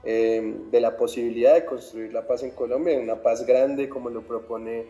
Em, 0.04 0.70
de 0.70 0.80
la 0.80 0.96
posibilidad 0.96 1.54
de 1.54 1.64
construir 1.64 2.12
la 2.12 2.26
paz 2.26 2.44
en 2.44 2.52
Colombia, 2.52 2.98
una 2.98 3.20
paz 3.20 3.44
grande 3.44 3.88
como 3.88 4.10
lo 4.10 4.22
propone 4.22 4.86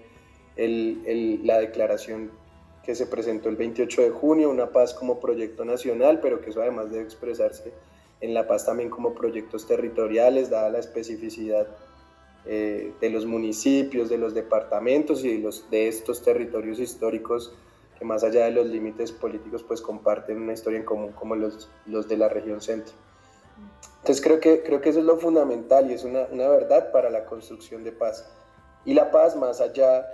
la 0.57 1.59
declaración 1.59 2.31
que 2.83 2.95
se 2.95 3.07
presentó 3.07 3.49
el 3.49 3.57
28 3.57 4.03
de 4.03 4.11
junio, 4.11 4.51
una 4.51 4.71
paz 4.71 4.93
como 4.93 5.19
proyecto 5.21 5.65
nacional, 5.65 6.21
pero 6.21 6.41
que 6.41 6.51
eso 6.51 6.61
además 6.61 6.91
debe 6.91 7.05
expresarse 7.05 7.73
en 8.21 8.35
la 8.35 8.47
paz 8.47 8.67
también 8.67 8.91
como 8.91 9.15
proyectos 9.15 9.67
territoriales, 9.67 10.51
dada 10.51 10.69
la 10.69 10.79
especificidad 10.79 11.69
eh, 12.45 12.93
de 13.01 13.11
los 13.11 13.25
municipios, 13.25 14.09
de 14.09 14.19
los 14.19 14.35
departamentos 14.35 15.25
y 15.25 15.37
de, 15.37 15.39
los, 15.39 15.71
de 15.71 15.89
estos 15.89 16.23
territorios 16.23 16.81
históricos 16.81 17.55
que 17.99 18.05
más 18.05 18.25
allá 18.25 18.45
de 18.45 18.53
los 18.53 18.67
límites 18.67 19.13
políticos 19.13 19.63
pues 19.63 19.81
comparten 19.81 20.43
una 20.43 20.53
historia 20.53 20.79
en 20.79 20.85
común 20.85 21.13
como 21.13 21.35
los, 21.35 21.71
los 21.87 22.09
de 22.09 22.17
la 22.17 22.29
región 22.29 22.61
centro. 22.61 22.95
Entonces 24.09 24.25
creo 24.25 24.41
que, 24.41 24.63
creo 24.63 24.81
que 24.81 24.89
eso 24.89 25.01
es 25.01 25.05
lo 25.05 25.19
fundamental 25.19 25.91
y 25.91 25.93
es 25.93 26.03
una, 26.03 26.23
una 26.33 26.49
verdad 26.49 26.93
para 26.93 27.11
la 27.11 27.27
construcción 27.27 27.85
de 27.85 27.93
paz. 27.93 28.27
Y 28.87 28.95
la 28.95 29.11
paz 29.11 29.37
más 29.37 29.61
allá 29.61 30.07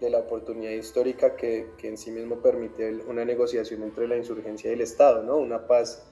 de 0.00 0.08
la 0.08 0.20
oportunidad 0.20 0.70
histórica 0.70 1.36
que, 1.36 1.68
que, 1.76 1.88
en 1.88 1.98
sí 1.98 2.10
mismo 2.10 2.36
permite 2.36 3.02
una 3.06 3.22
negociación 3.22 3.82
entre 3.82 4.08
la 4.08 4.16
insurgencia 4.16 4.70
y 4.70 4.72
el 4.72 4.80
Estado, 4.80 5.22
¿no? 5.22 5.36
Una 5.36 5.66
paz 5.66 6.06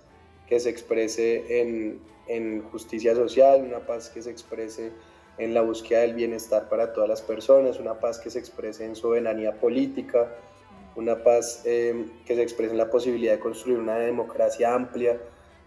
que 0.46 0.60
se 0.60 0.68
exprese 0.68 1.62
en, 1.62 2.02
en, 2.28 2.64
justicia 2.64 3.14
social, 3.14 3.62
una 3.62 3.86
paz 3.86 4.10
que 4.10 4.20
se 4.20 4.30
exprese 4.30 4.92
en 5.38 5.54
la 5.54 5.62
búsqueda 5.62 6.00
del 6.00 6.12
bienestar 6.12 6.68
para 6.68 6.92
todas 6.92 7.08
las 7.08 7.22
personas, 7.22 7.80
una 7.80 7.98
paz 7.98 8.18
que 8.18 8.28
se 8.28 8.40
exprese 8.40 8.84
en 8.84 8.94
soberanía 8.94 9.58
política, 9.58 10.36
una 10.96 11.22
paz 11.24 11.62
eh, 11.64 12.10
que 12.26 12.34
se 12.34 12.42
exprese 12.42 12.72
en 12.72 12.78
la 12.78 12.90
posibilidad 12.90 13.32
de 13.32 13.40
construir 13.40 13.78
una 13.78 13.96
democracia 13.96 14.74
amplia, 14.74 15.18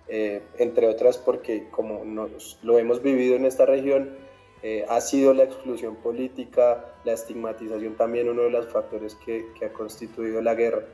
eh, 0.07 0.43
entre 0.57 0.87
otras 0.87 1.17
porque 1.17 1.69
como 1.69 2.05
nos, 2.05 2.59
lo 2.61 2.77
hemos 2.77 3.01
vivido 3.01 3.35
en 3.35 3.45
esta 3.45 3.65
región, 3.65 4.17
eh, 4.61 4.85
ha 4.89 5.01
sido 5.01 5.33
la 5.33 5.43
exclusión 5.43 5.95
política, 5.97 6.93
la 7.03 7.13
estigmatización 7.13 7.95
también 7.95 8.29
uno 8.29 8.43
de 8.43 8.49
los 8.49 8.67
factores 8.67 9.15
que, 9.15 9.47
que 9.57 9.65
ha 9.65 9.73
constituido 9.73 10.41
la 10.41 10.55
guerra. 10.55 10.85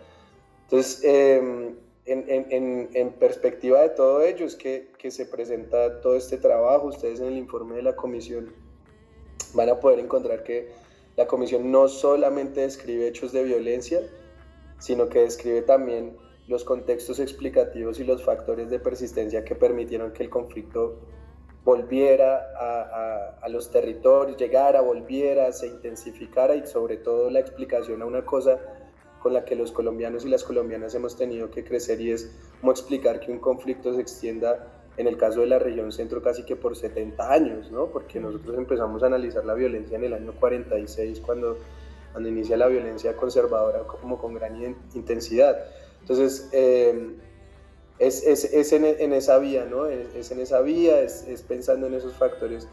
Entonces, 0.64 1.04
em, 1.04 1.76
en, 2.06 2.26
en, 2.28 2.90
en, 2.94 3.12
perspectiva 3.14 3.82
de 3.82 3.90
todo 3.90 4.24
ello 4.24 4.46
es 4.46 4.56
que, 4.56 4.92
que, 4.98 5.12
se 5.12 5.26
presenta 5.26 6.02
todo 6.02 6.16
este 6.16 6.38
trabajo, 6.38 6.88
ustedes 6.88 7.20
en 7.20 7.28
el 7.28 7.38
informe 7.38 7.76
de 7.76 7.84
la 7.84 7.96
comisión 7.96 8.54
van 9.54 9.70
a 9.70 9.80
poder 9.80 10.00
encontrar 10.00 10.44
que 10.44 10.70
la 11.16 11.28
comisión 11.28 11.72
no 11.72 11.88
solamente 11.88 12.62
describe 12.62 13.08
hechos 13.08 13.32
de 13.32 13.44
violencia, 13.44 14.02
sino 14.80 15.10
que 15.10 15.20
describe 15.20 15.62
también 15.62 16.18
los 16.52 16.66
contextos 16.66 17.20
explicativos 17.20 18.00
y 18.02 18.04
los 18.04 18.24
factores 18.24 18.70
de 18.70 18.78
persistencia 18.78 19.46
que 19.46 19.56
permitieron 19.56 20.12
que 20.12 20.22
el 20.22 20.30
conflicto 20.30 21.00
volviera 21.64 23.38
a, 23.42 23.48
los 23.48 23.72
territorios, 23.72 24.38
llegara, 24.38 24.82
volviera, 24.82 25.52
se 25.54 25.68
intensificara 25.68 26.56
y 26.56 26.68
sobre 26.68 26.98
todo 26.98 27.30
la 27.30 27.40
explicación 27.40 28.02
a 28.02 28.06
una 28.06 28.26
cosa 28.26 28.60
con 29.22 29.34
la 29.34 29.46
que 29.46 29.56
los 29.56 29.72
colombianos 29.72 30.26
y 30.26 30.30
las 30.30 30.44
colombianas 30.44 30.94
hemos 30.94 31.16
tenido 31.16 31.50
que 31.50 31.64
crecer 31.64 32.02
y 32.02 32.12
es 32.12 32.36
cómo 32.60 32.72
explicar 32.72 33.20
que 33.20 33.32
un 33.32 33.40
conflicto 33.40 33.94
se 33.94 34.02
extienda 34.02 34.68
en 34.98 35.08
el 35.08 35.18
caso 35.18 35.42
de 35.42 35.48
la 35.48 35.60
región 35.60 35.92
centro 35.92 36.22
casi 36.22 36.44
que 36.44 36.58
por 36.58 36.76
70 36.76 37.32
años, 37.32 37.72
¿no? 37.72 37.88
Porque 37.88 38.20
nosotros 38.20 38.58
empezamos 38.58 39.04
a 39.04 39.06
analizar 39.06 39.46
la 39.46 39.54
violencia 39.54 39.98
en 39.98 40.04
el 40.04 40.14
año 40.14 40.34
46 40.38 41.22
cuando, 41.22 41.58
cuando 42.12 42.28
inicia 42.28 42.58
la 42.58 42.68
violencia 42.68 43.16
conservadora 43.16 43.84
como 43.84 44.18
con 44.18 44.34
gran 44.34 44.58
intensidad. 44.94 45.58
Entonces, 46.02 46.50
em, 46.52 47.16
es, 48.00 48.24
es, 48.26 48.46
es 48.46 48.74
en, 48.74 48.86
en, 48.86 49.14
esa 49.14 49.38
vía, 49.38 49.66
¿no? 49.66 49.86
Es, 49.86 50.32
en 50.32 50.40
esa 50.40 50.62
vía, 50.62 51.02
es, 51.02 51.24
pensando 51.48 51.88
en 51.88 51.94
esos 51.94 52.14
factores 52.14 52.68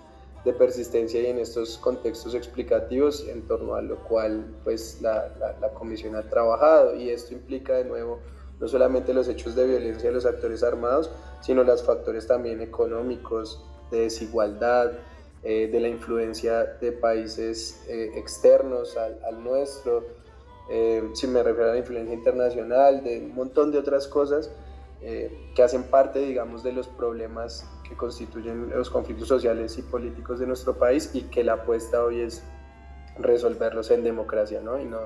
de 0.45 0.53
persistencia 0.55 1.21
y 1.21 1.27
en 1.27 1.39
estos 1.39 1.77
contextos 1.79 2.35
explicativos 2.35 3.27
en 3.29 3.43
torno 3.43 3.75
a 3.75 3.83
lo 3.83 3.97
cual 4.05 4.47
pues 4.65 5.03
la, 5.03 5.57
la, 5.61 5.69
comisión 5.71 6.15
ha 6.15 6.23
trabajado 6.31 6.95
y 6.95 7.11
esto 7.11 7.35
implica 7.35 7.75
de 7.75 7.85
nuevo 7.85 8.21
no 8.61 8.69
solamente 8.69 9.13
los 9.13 9.29
hechos 9.29 9.55
de 9.55 9.67
violencia 9.67 10.09
de 10.09 10.15
los 10.15 10.25
actores 10.25 10.63
armados, 10.63 11.11
sino 11.43 11.63
los 11.65 11.83
factores 11.83 12.27
también 12.27 12.63
económicos, 12.63 13.63
de 13.91 14.01
desigualdad, 14.01 14.93
eh, 15.43 15.69
de 15.71 15.81
la 15.81 15.89
influencia 15.89 16.65
de 16.65 16.93
países 16.93 17.85
eh, 17.89 18.13
externos 18.17 18.97
al, 18.97 19.21
al 19.25 19.45
nuestro, 19.45 20.05
eh, 20.71 21.11
si 21.15 21.27
me 21.27 21.43
refiero 21.43 21.71
a 21.71 21.73
la 21.73 21.79
influencia 21.79 22.15
internacional, 22.15 23.03
de 23.03 23.21
un 23.21 23.35
montón 23.35 23.73
de 23.73 23.79
otras 23.79 24.07
cosas 24.07 24.51
eh, 25.01 25.53
que 25.55 25.63
hacen 25.63 25.85
parte, 25.85 26.19
digamos, 26.19 26.63
de 26.63 26.73
los 26.73 26.89
problemas 26.89 27.69
que 27.89 27.97
constituyen 27.97 28.71
los 28.71 28.91
conflictos 28.91 29.29
sociales 29.29 29.79
y 29.79 29.83
políticos 29.83 30.41
de 30.41 30.47
nuestro 30.47 30.75
país 30.75 31.11
y 31.15 31.23
que 31.23 31.45
la 31.45 31.55
apuesta 31.55 32.05
hoy 32.05 32.21
es 32.21 32.43
resolverlos 33.19 33.91
en 33.91 34.05
democracia, 34.05 34.61
¿no? 34.61 34.79
Y 34.81 34.85
no, 34.85 34.99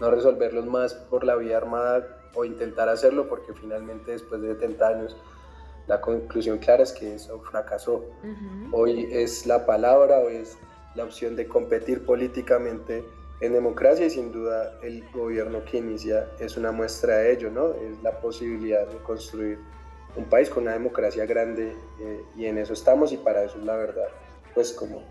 no 0.00 0.10
resolverlos 0.10 0.66
más 0.66 0.94
por 0.94 1.24
la 1.24 1.36
vía 1.36 1.56
armada 1.56 2.06
o 2.34 2.44
intentar 2.44 2.88
hacerlo 2.88 3.28
porque 3.28 3.54
finalmente 3.54 4.12
después 4.12 4.42
de 4.42 4.54
70 4.54 4.88
años 4.88 5.16
la 5.86 6.00
conclusión 6.00 6.58
clara 6.58 6.82
es 6.82 6.92
que 6.92 7.14
eso 7.14 7.40
fracasó. 7.40 8.04
Hoy 8.72 9.08
es 9.10 9.46
la 9.46 9.64
palabra, 9.66 10.18
hoy 10.18 10.36
es 10.36 10.58
la 10.94 11.04
opción 11.04 11.36
de 11.36 11.46
competir 11.46 12.04
políticamente 12.04 13.04
en 13.40 13.52
democracia 13.52 14.06
y 14.06 14.10
sin 14.10 14.32
duda 14.32 14.78
el 14.82 15.04
gobierno 15.10 15.64
que 15.64 15.78
inicia 15.78 16.28
es 16.38 16.56
una 16.56 16.72
muestra 16.72 17.18
de 17.18 17.32
ello, 17.32 17.50
¿no? 17.50 17.74
Es 17.74 18.02
la 18.02 18.20
posibilidad 18.20 18.86
de 18.86 18.96
construir 18.98 19.58
un 20.16 20.24
país 20.24 20.48
con 20.48 20.62
una 20.62 20.72
democracia 20.72 21.26
grande 21.26 21.74
eh, 22.00 22.22
y 22.36 22.46
en 22.46 22.58
eso 22.58 22.72
estamos 22.72 23.12
y 23.12 23.18
para 23.18 23.44
eso 23.44 23.58
es 23.58 23.64
la 23.64 23.76
verdad, 23.76 24.08
pues 24.54 24.72
como 24.72 25.02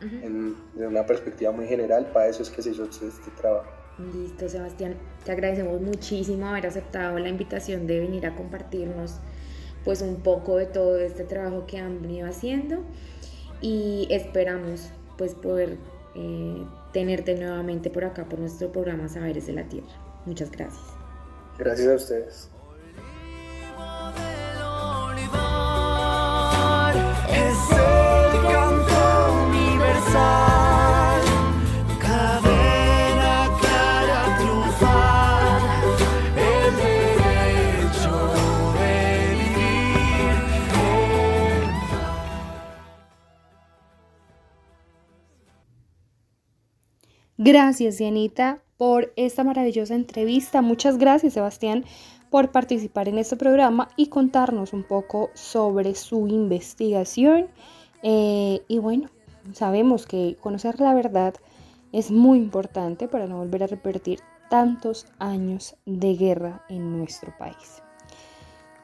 en, 0.00 0.56
de 0.74 0.86
una 0.86 1.04
perspectiva 1.06 1.52
muy 1.52 1.66
general, 1.66 2.06
para 2.12 2.28
eso 2.28 2.42
es 2.42 2.50
que 2.50 2.62
se 2.62 2.70
hizo 2.70 2.84
este 2.84 3.30
trabajo. 3.40 3.70
Listo, 4.14 4.48
Sebastián, 4.48 4.96
te 5.24 5.32
agradecemos 5.32 5.80
muchísimo 5.80 6.46
haber 6.46 6.66
aceptado 6.66 7.18
la 7.18 7.28
invitación 7.28 7.86
de 7.86 8.00
venir 8.00 8.26
a 8.26 8.34
compartirnos 8.34 9.18
pues 9.84 10.00
un 10.00 10.22
poco 10.22 10.56
de 10.56 10.66
todo 10.66 10.98
este 10.98 11.24
trabajo 11.24 11.66
que 11.66 11.78
han 11.78 12.00
venido 12.00 12.28
haciendo 12.28 12.84
y 13.60 14.06
esperamos 14.10 14.90
pues 15.18 15.34
poder 15.34 15.76
eh, 16.14 16.64
tenerte 16.92 17.34
nuevamente 17.34 17.90
por 17.90 18.04
acá 18.04 18.28
por 18.28 18.38
nuestro 18.38 18.70
programa 18.70 19.08
Saberes 19.08 19.46
de 19.46 19.52
la 19.54 19.68
Tierra. 19.68 20.22
Muchas 20.26 20.50
gracias. 20.50 20.84
Gracias 21.58 21.88
a 21.88 21.94
ustedes. 21.94 22.51
Gracias, 47.44 47.98
Dianita, 47.98 48.62
por 48.76 49.12
esta 49.16 49.42
maravillosa 49.42 49.96
entrevista. 49.96 50.62
Muchas 50.62 50.96
gracias, 50.96 51.32
Sebastián, 51.32 51.84
por 52.30 52.52
participar 52.52 53.08
en 53.08 53.18
este 53.18 53.36
programa 53.36 53.88
y 53.96 54.10
contarnos 54.10 54.72
un 54.72 54.84
poco 54.84 55.28
sobre 55.34 55.96
su 55.96 56.28
investigación. 56.28 57.48
Eh, 58.04 58.62
y 58.68 58.78
bueno, 58.78 59.08
sabemos 59.54 60.06
que 60.06 60.36
conocer 60.40 60.78
la 60.78 60.94
verdad 60.94 61.34
es 61.90 62.12
muy 62.12 62.38
importante 62.38 63.08
para 63.08 63.26
no 63.26 63.38
volver 63.38 63.64
a 63.64 63.66
repetir 63.66 64.20
tantos 64.48 65.06
años 65.18 65.74
de 65.84 66.14
guerra 66.14 66.64
en 66.68 66.96
nuestro 66.96 67.36
país. 67.38 67.82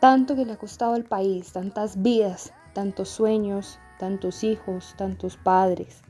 Tanto 0.00 0.34
que 0.34 0.44
le 0.44 0.54
ha 0.54 0.58
costado 0.58 0.94
al 0.94 1.04
país, 1.04 1.52
tantas 1.52 2.02
vidas, 2.02 2.52
tantos 2.72 3.08
sueños, 3.08 3.78
tantos 4.00 4.42
hijos, 4.42 4.96
tantos 4.98 5.36
padres. 5.36 6.02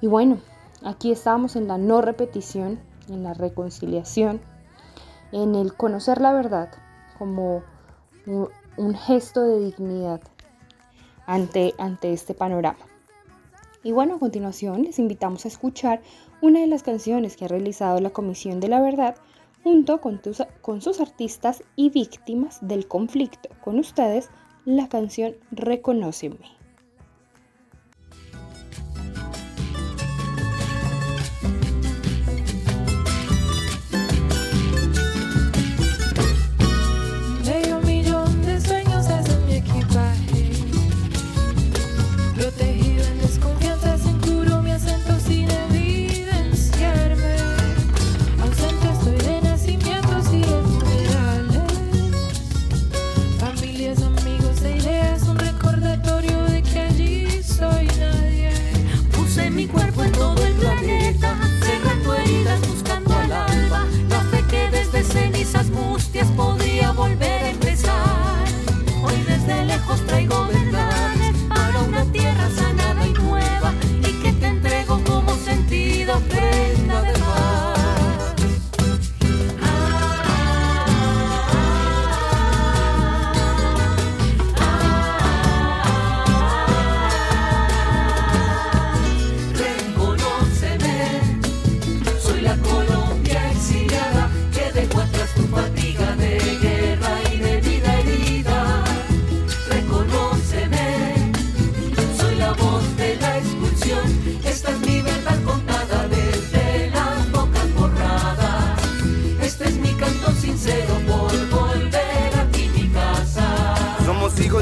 Y 0.00 0.06
bueno, 0.06 0.38
Aquí 0.84 1.10
estamos 1.10 1.56
en 1.56 1.66
la 1.66 1.76
no 1.76 2.00
repetición, 2.02 2.78
en 3.08 3.24
la 3.24 3.34
reconciliación, 3.34 4.40
en 5.32 5.54
el 5.54 5.74
conocer 5.74 6.20
la 6.20 6.32
verdad 6.32 6.70
como 7.18 7.62
un 8.26 8.94
gesto 8.94 9.42
de 9.42 9.58
dignidad 9.58 10.20
ante, 11.26 11.74
ante 11.78 12.12
este 12.12 12.34
panorama. 12.34 12.78
Y 13.82 13.92
bueno, 13.92 14.16
a 14.16 14.18
continuación 14.18 14.82
les 14.82 14.98
invitamos 14.98 15.44
a 15.44 15.48
escuchar 15.48 16.00
una 16.40 16.60
de 16.60 16.66
las 16.66 16.82
canciones 16.82 17.36
que 17.36 17.44
ha 17.44 17.48
realizado 17.48 18.00
la 18.00 18.10
Comisión 18.10 18.60
de 18.60 18.68
la 18.68 18.80
Verdad 18.80 19.16
junto 19.64 20.00
con, 20.00 20.20
con 20.62 20.80
sus 20.80 21.00
artistas 21.00 21.62
y 21.74 21.90
víctimas 21.90 22.58
del 22.60 22.86
conflicto. 22.86 23.48
Con 23.62 23.78
ustedes, 23.78 24.30
la 24.64 24.88
canción 24.88 25.34
Reconóceme. 25.50 26.57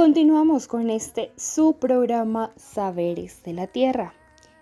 continuamos 0.00 0.66
con 0.66 0.88
este 0.88 1.30
su 1.36 1.74
programa 1.74 2.52
Saberes 2.56 3.42
de 3.42 3.52
la 3.52 3.66
Tierra. 3.66 4.14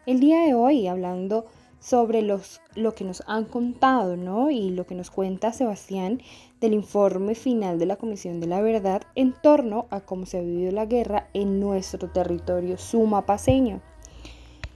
El 0.04 0.18
día 0.18 0.40
de 0.40 0.54
hoy 0.54 0.88
hablando 0.88 1.46
sobre 1.78 2.22
los, 2.22 2.60
lo 2.74 2.96
que 2.96 3.04
nos 3.04 3.22
han 3.28 3.44
contado, 3.44 4.16
¿no? 4.16 4.50
Y 4.50 4.70
lo 4.70 4.84
que 4.84 4.96
nos 4.96 5.12
cuenta 5.12 5.52
Sebastián 5.52 6.20
del 6.60 6.72
informe 6.72 7.36
final 7.36 7.78
de 7.78 7.86
la 7.86 7.94
Comisión 7.94 8.40
de 8.40 8.48
la 8.48 8.60
Verdad 8.60 9.02
en 9.14 9.32
torno 9.32 9.86
a 9.90 10.00
cómo 10.00 10.26
se 10.26 10.38
ha 10.38 10.40
vivido 10.40 10.72
la 10.72 10.86
guerra 10.86 11.28
en 11.34 11.60
nuestro 11.60 12.10
territorio 12.10 12.76
sumapaseño 12.76 13.80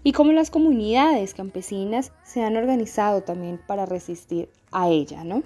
y 0.04 0.12
cómo 0.12 0.30
las 0.30 0.52
comunidades 0.52 1.34
campesinas 1.34 2.12
se 2.22 2.44
han 2.44 2.56
organizado 2.56 3.22
también 3.24 3.60
para 3.66 3.84
resistir 3.84 4.48
a 4.70 4.88
ella, 4.88 5.24
¿no? 5.24 5.42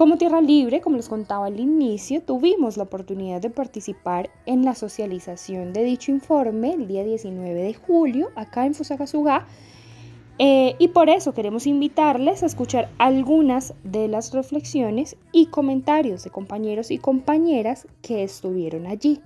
Como 0.00 0.16
Tierra 0.16 0.40
Libre, 0.40 0.80
como 0.80 0.96
les 0.96 1.10
contaba 1.10 1.44
al 1.44 1.60
inicio, 1.60 2.22
tuvimos 2.22 2.78
la 2.78 2.84
oportunidad 2.84 3.42
de 3.42 3.50
participar 3.50 4.30
en 4.46 4.64
la 4.64 4.74
socialización 4.74 5.74
de 5.74 5.84
dicho 5.84 6.10
informe 6.10 6.72
el 6.72 6.88
día 6.88 7.04
19 7.04 7.52
de 7.52 7.74
julio 7.74 8.30
acá 8.34 8.64
en 8.64 8.72
Fusagasugá 8.72 9.46
Eh, 10.38 10.74
y 10.78 10.88
por 10.88 11.10
eso 11.10 11.34
queremos 11.34 11.66
invitarles 11.66 12.42
a 12.42 12.46
escuchar 12.46 12.88
algunas 12.96 13.74
de 13.84 14.08
las 14.08 14.32
reflexiones 14.32 15.16
y 15.32 15.48
comentarios 15.48 16.24
de 16.24 16.30
compañeros 16.30 16.90
y 16.90 16.96
compañeras 16.96 17.86
que 18.00 18.22
estuvieron 18.22 18.86
allí. 18.86 19.20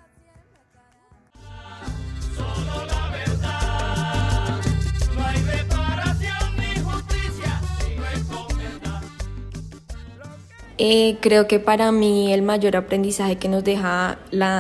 Eh, 10.77 11.19
creo 11.21 11.47
que 11.47 11.61
para 11.61 11.93
mí 11.93 12.33
el 12.33 12.43
mayor 12.43 12.75
aprendizaje 12.77 13.37
que 13.37 13.49
nos 13.49 13.63
deja 13.63 14.19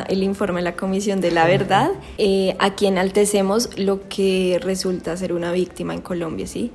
el 0.09 0.23
informe 0.23 0.61
de 0.61 0.65
la 0.65 0.77
Comisión 0.77 1.21
de 1.21 1.33
la 1.33 1.45
Verdad, 1.45 1.91
eh, 2.19 2.55
aquí 2.61 2.87
enaltecemos 2.87 3.77
lo 3.77 4.09
que 4.09 4.61
resulta 4.63 5.17
ser 5.17 5.33
una 5.33 5.51
víctima 5.51 5.93
en 5.93 6.01
Colombia, 6.01 6.47
¿sí? 6.47 6.71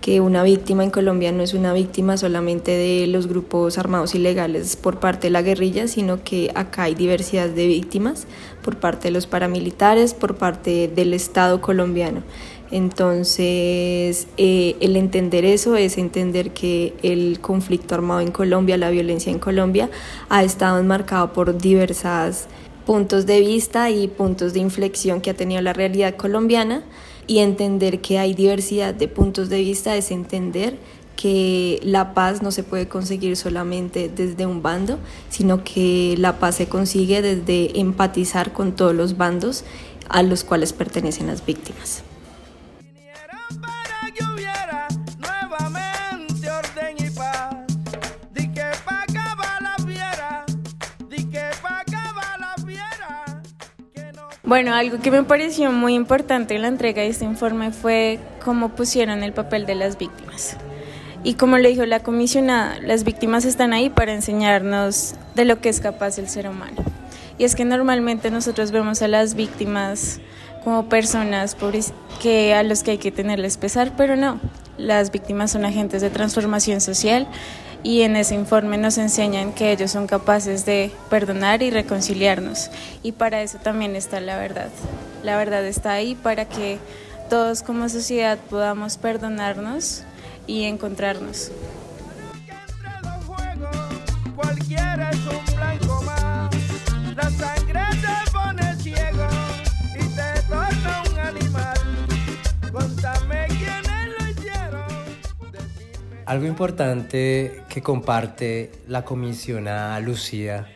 que 0.00 0.20
una 0.20 0.42
víctima 0.42 0.84
en 0.84 0.90
Colombia 0.90 1.32
no 1.32 1.42
es 1.42 1.54
una 1.54 1.72
víctima 1.72 2.16
solamente 2.16 2.70
de 2.70 3.06
los 3.08 3.26
grupos 3.26 3.78
armados 3.78 4.14
ilegales 4.14 4.76
por 4.76 5.00
parte 5.00 5.26
de 5.26 5.32
la 5.32 5.42
guerrilla, 5.42 5.88
sino 5.88 6.22
que 6.22 6.52
acá 6.54 6.84
hay 6.84 6.94
diversidad 6.94 7.48
de 7.48 7.66
víctimas 7.66 8.26
por 8.62 8.76
parte 8.76 9.08
de 9.08 9.10
los 9.10 9.26
paramilitares, 9.26 10.14
por 10.14 10.36
parte 10.36 10.88
del 10.88 11.14
Estado 11.14 11.60
colombiano. 11.60 12.22
Entonces, 12.70 14.26
eh, 14.36 14.76
el 14.80 14.96
entender 14.96 15.44
eso 15.44 15.76
es 15.76 15.96
entender 15.96 16.52
que 16.52 16.94
el 17.02 17.40
conflicto 17.40 17.94
armado 17.94 18.20
en 18.20 18.30
Colombia, 18.30 18.76
la 18.76 18.90
violencia 18.90 19.32
en 19.32 19.38
Colombia, 19.38 19.88
ha 20.28 20.44
estado 20.44 20.78
enmarcado 20.78 21.32
por 21.32 21.56
diversos 21.56 22.46
puntos 22.84 23.26
de 23.26 23.40
vista 23.40 23.90
y 23.90 24.08
puntos 24.08 24.52
de 24.52 24.60
inflexión 24.60 25.20
que 25.20 25.30
ha 25.30 25.34
tenido 25.34 25.60
la 25.62 25.72
realidad 25.72 26.16
colombiana 26.16 26.82
y 27.26 27.38
entender 27.38 28.00
que 28.00 28.18
hay 28.18 28.34
diversidad 28.34 28.94
de 28.94 29.08
puntos 29.08 29.48
de 29.48 29.60
vista 29.60 29.96
es 29.96 30.10
entender 30.10 30.76
que 31.16 31.80
la 31.82 32.14
paz 32.14 32.42
no 32.42 32.50
se 32.52 32.62
puede 32.62 32.86
conseguir 32.86 33.36
solamente 33.36 34.08
desde 34.08 34.46
un 34.46 34.62
bando, 34.62 34.98
sino 35.30 35.64
que 35.64 36.14
la 36.16 36.38
paz 36.38 36.56
se 36.56 36.68
consigue 36.68 37.22
desde 37.22 37.80
empatizar 37.80 38.52
con 38.52 38.76
todos 38.76 38.94
los 38.94 39.16
bandos 39.16 39.64
a 40.08 40.22
los 40.22 40.44
cuales 40.44 40.72
pertenecen 40.72 41.26
las 41.26 41.44
víctimas. 41.44 42.04
Bueno, 54.48 54.72
algo 54.72 54.98
que 54.98 55.10
me 55.10 55.24
pareció 55.24 55.72
muy 55.72 55.92
importante 55.92 56.54
en 56.56 56.62
la 56.62 56.68
entrega 56.68 57.02
de 57.02 57.08
este 57.08 57.26
informe 57.26 57.70
fue 57.70 58.18
cómo 58.42 58.70
pusieron 58.70 59.22
el 59.22 59.34
papel 59.34 59.66
de 59.66 59.74
las 59.74 59.98
víctimas. 59.98 60.56
Y 61.22 61.34
como 61.34 61.58
lo 61.58 61.68
dijo 61.68 61.84
la 61.84 62.00
comisionada, 62.00 62.78
las 62.80 63.04
víctimas 63.04 63.44
están 63.44 63.74
ahí 63.74 63.90
para 63.90 64.14
enseñarnos 64.14 65.16
de 65.34 65.44
lo 65.44 65.60
que 65.60 65.68
es 65.68 65.80
capaz 65.80 66.16
el 66.16 66.30
ser 66.30 66.48
humano. 66.48 66.76
Y 67.36 67.44
es 67.44 67.54
que 67.54 67.66
normalmente 67.66 68.30
nosotros 68.30 68.70
vemos 68.70 69.02
a 69.02 69.08
las 69.08 69.34
víctimas 69.34 70.18
como 70.64 70.88
personas 70.88 71.54
que 72.22 72.54
a 72.54 72.62
los 72.62 72.82
que 72.82 72.92
hay 72.92 72.98
que 72.98 73.12
tenerles 73.12 73.58
pesar, 73.58 73.92
pero 73.98 74.16
no. 74.16 74.40
Las 74.78 75.12
víctimas 75.12 75.50
son 75.50 75.66
agentes 75.66 76.00
de 76.00 76.08
transformación 76.08 76.80
social 76.80 77.26
y 77.82 78.02
en 78.02 78.16
ese 78.16 78.34
informe 78.34 78.76
nos 78.78 78.98
enseñan 78.98 79.52
que 79.52 79.72
ellos 79.72 79.90
son 79.90 80.06
capaces 80.06 80.66
de 80.66 80.90
perdonar 81.10 81.62
y 81.62 81.70
reconciliarnos. 81.70 82.70
Y 83.02 83.12
para 83.12 83.42
eso 83.42 83.58
también 83.58 83.96
está 83.96 84.20
la 84.20 84.36
verdad. 84.36 84.70
La 85.22 85.36
verdad 85.36 85.64
está 85.64 85.92
ahí 85.92 86.14
para 86.14 86.46
que 86.46 86.78
todos 87.30 87.62
como 87.62 87.88
sociedad 87.88 88.38
podamos 88.50 88.96
perdonarnos 88.96 90.02
y 90.46 90.64
encontrarnos. 90.64 91.52
Algo 106.28 106.44
importante 106.44 107.62
que 107.70 107.80
comparte 107.80 108.70
la 108.86 109.02
comisionada 109.02 109.98
Lucía 110.00 110.66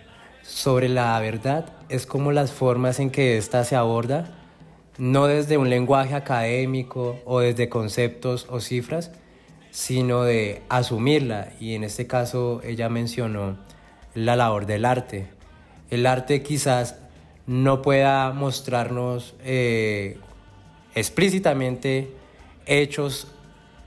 sobre 0.40 0.88
la 0.88 1.20
verdad 1.20 1.66
es 1.90 2.06
como 2.06 2.32
las 2.32 2.50
formas 2.50 2.98
en 3.00 3.10
que 3.10 3.36
ésta 3.36 3.62
se 3.64 3.76
aborda, 3.76 4.30
no 4.96 5.26
desde 5.26 5.58
un 5.58 5.68
lenguaje 5.68 6.14
académico 6.14 7.20
o 7.26 7.40
desde 7.40 7.68
conceptos 7.68 8.46
o 8.48 8.60
cifras, 8.60 9.10
sino 9.70 10.22
de 10.22 10.62
asumirla. 10.70 11.50
Y 11.60 11.74
en 11.74 11.84
este 11.84 12.06
caso 12.06 12.62
ella 12.64 12.88
mencionó 12.88 13.58
la 14.14 14.36
labor 14.36 14.64
del 14.64 14.86
arte. 14.86 15.28
El 15.90 16.06
arte 16.06 16.42
quizás 16.42 16.96
no 17.46 17.82
pueda 17.82 18.32
mostrarnos 18.32 19.34
eh, 19.44 20.16
explícitamente 20.94 22.10
hechos 22.64 23.26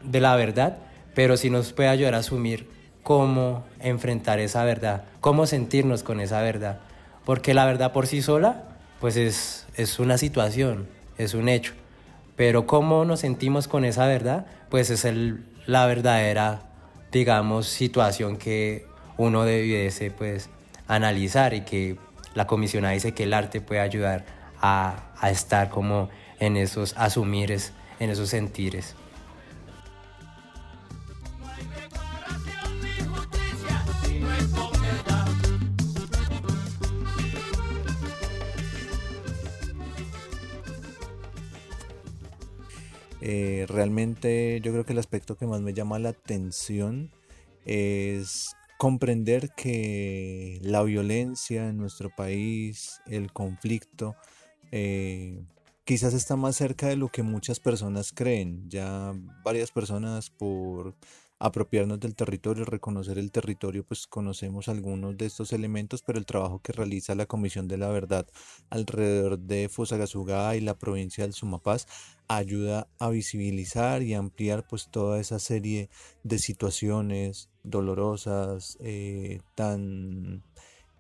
de 0.04 0.20
la 0.20 0.36
verdad, 0.36 0.85
pero 1.16 1.38
sí 1.38 1.50
nos 1.50 1.74
puede 1.74 1.90
ayudar 1.90 2.14
a 2.14 2.20
asumir 2.20 2.70
cómo 3.02 3.64
enfrentar 3.80 4.40
esa 4.40 4.64
verdad, 4.64 5.06
cómo 5.22 5.48
sentirnos 5.48 6.04
con 6.04 6.20
esa 6.20 6.42
verdad. 6.42 6.80
Porque 7.24 7.54
la 7.54 7.66
verdad 7.66 7.94
por 7.94 8.06
sí 8.06 8.22
sola, 8.22 8.64
pues 9.00 9.16
es, 9.16 9.66
es 9.76 10.00
una 10.00 10.18
situación, 10.18 10.88
es 11.18 11.34
un 11.34 11.50
hecho. 11.50 11.74
Pero 12.36 12.68
cómo 12.68 13.06
nos 13.06 13.22
sentimos 13.22 13.68
con 13.68 13.86
esa 13.86 14.06
verdad, 14.06 14.46
pues 14.70 14.90
es 14.90 15.06
el, 15.06 15.46
la 15.66 15.86
verdadera, 15.86 16.64
digamos, 17.12 17.68
situación 17.68 18.38
que 18.38 18.86
uno 19.18 19.44
debiese 19.46 20.12
pues 20.12 20.50
analizar 20.88 21.54
y 21.54 21.62
que 21.62 21.98
la 22.34 22.46
comisionada 22.46 22.94
dice 22.94 23.14
que 23.14 23.24
el 23.24 23.34
arte 23.34 23.62
puede 23.62 23.80
ayudar 23.80 24.26
a, 24.60 25.14
a 25.18 25.32
estar 25.32 25.70
como 25.70 26.10
en 26.40 26.58
esos 26.58 26.94
asumires, 26.98 27.72
en 28.00 28.10
esos 28.10 28.30
sentires. 28.30 28.96
Eh, 43.28 43.66
realmente 43.68 44.62
yo 44.62 44.72
creo 44.72 44.86
que 44.86 44.94
el 44.94 45.00
aspecto 45.00 45.36
que 45.36 45.48
más 45.48 45.60
me 45.60 45.74
llama 45.74 45.98
la 45.98 46.10
atención 46.10 47.10
es 47.66 48.56
comprender 48.78 49.50
que 49.58 50.60
la 50.62 50.84
violencia 50.84 51.68
en 51.68 51.78
nuestro 51.78 52.12
país, 52.16 53.02
el 53.08 53.34
conflicto, 53.34 54.16
eh, 54.72 55.44
quizás 55.86 56.14
está 56.14 56.36
más 56.36 56.56
cerca 56.56 56.88
de 56.88 56.98
lo 56.98 57.10
que 57.10 57.24
muchas 57.24 57.60
personas 57.60 58.12
creen. 58.14 58.70
Ya 58.70 59.14
varias 59.44 59.72
personas 59.72 60.30
por 60.30 60.94
apropiarnos 61.40 62.00
del 62.00 62.16
territorio, 62.16 62.66
reconocer 62.66 63.18
el 63.18 63.32
territorio, 63.32 63.84
pues 63.84 64.08
conocemos 64.08 64.70
algunos 64.70 65.18
de 65.18 65.26
estos 65.26 65.52
elementos, 65.52 66.02
pero 66.02 66.18
el 66.18 66.26
trabajo 66.26 66.60
que 66.60 66.72
realiza 66.72 67.16
la 67.16 67.26
Comisión 67.26 67.68
de 67.68 67.78
la 67.78 67.90
Verdad 67.90 68.28
alrededor 68.70 69.40
de 69.40 69.70
Fusagasugá 69.70 70.56
y 70.56 70.62
la 70.62 70.78
provincia 70.78 71.24
del 71.24 71.34
Sumapaz 71.34 71.88
ayuda 72.28 72.88
a 73.00 73.10
visibilizar 73.10 74.02
y 74.02 74.14
ampliar 74.14 74.66
pues 74.68 74.88
toda 74.90 75.20
esa 75.20 75.40
serie 75.40 75.90
de 76.24 76.40
situaciones 76.40 77.50
dolorosas, 77.64 78.78
eh, 78.80 79.42
tan 79.56 80.44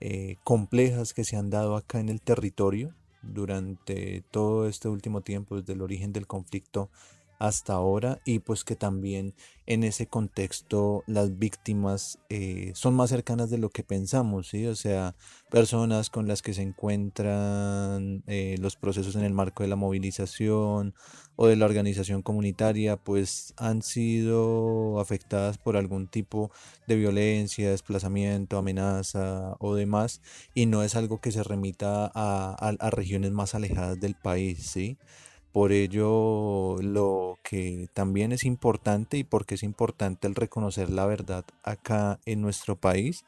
eh, 0.01 0.35
complejas 0.43 1.13
que 1.13 1.23
se 1.23 1.37
han 1.37 1.49
dado 1.49 1.77
acá 1.77 1.99
en 1.99 2.09
el 2.09 2.21
territorio 2.21 2.93
durante 3.21 4.23
todo 4.31 4.67
este 4.67 4.87
último 4.89 5.21
tiempo, 5.21 5.59
desde 5.59 5.73
el 5.73 5.81
origen 5.81 6.13
del 6.13 6.27
conflicto 6.27 6.89
hasta 7.39 7.73
ahora 7.73 8.19
y 8.25 8.39
pues 8.39 8.63
que 8.63 8.75
también 8.75 9.33
en 9.67 9.83
ese 9.83 10.07
contexto 10.07 11.03
las 11.07 11.37
víctimas 11.39 12.19
eh, 12.29 12.71
son 12.75 12.95
más 12.95 13.09
cercanas 13.09 13.49
de 13.49 13.57
lo 13.57 13.69
que 13.69 13.83
pensamos, 13.83 14.49
¿sí? 14.49 14.67
O 14.67 14.75
sea, 14.75 15.15
personas 15.49 16.09
con 16.09 16.27
las 16.27 16.41
que 16.41 16.53
se 16.53 16.61
encuentran 16.61 18.23
eh, 18.27 18.55
los 18.59 18.75
procesos 18.75 19.15
en 19.15 19.23
el 19.23 19.33
marco 19.33 19.63
de 19.63 19.69
la 19.69 19.75
movilización 19.75 20.93
o 21.35 21.47
de 21.47 21.55
la 21.55 21.65
organización 21.65 22.21
comunitaria, 22.21 22.97
pues 22.97 23.53
han 23.57 23.81
sido 23.81 24.99
afectadas 24.99 25.57
por 25.57 25.77
algún 25.77 26.07
tipo 26.07 26.51
de 26.87 26.95
violencia, 26.95 27.71
desplazamiento, 27.71 28.57
amenaza 28.57 29.55
o 29.59 29.75
demás, 29.75 30.21
y 30.53 30.65
no 30.67 30.83
es 30.83 30.95
algo 30.95 31.19
que 31.19 31.31
se 31.31 31.43
remita 31.43 32.11
a, 32.13 32.55
a 32.55 32.89
regiones 32.91 33.31
más 33.31 33.55
alejadas 33.55 33.99
del 33.99 34.15
país, 34.15 34.65
¿sí? 34.67 34.97
Por 35.55 35.71
ello, 35.71 36.75
lo 36.81 37.39
que 37.41 37.87
también 37.93 38.33
es 38.33 38.43
importante 38.43 39.15
y 39.15 39.23
porque 39.23 39.55
es 39.55 39.63
importante 39.63 40.27
el 40.27 40.35
reconocer 40.35 40.89
la 40.89 41.05
verdad 41.05 41.45
acá 41.63 42.19
en 42.25 42.41
nuestro 42.41 42.75
país, 42.75 43.23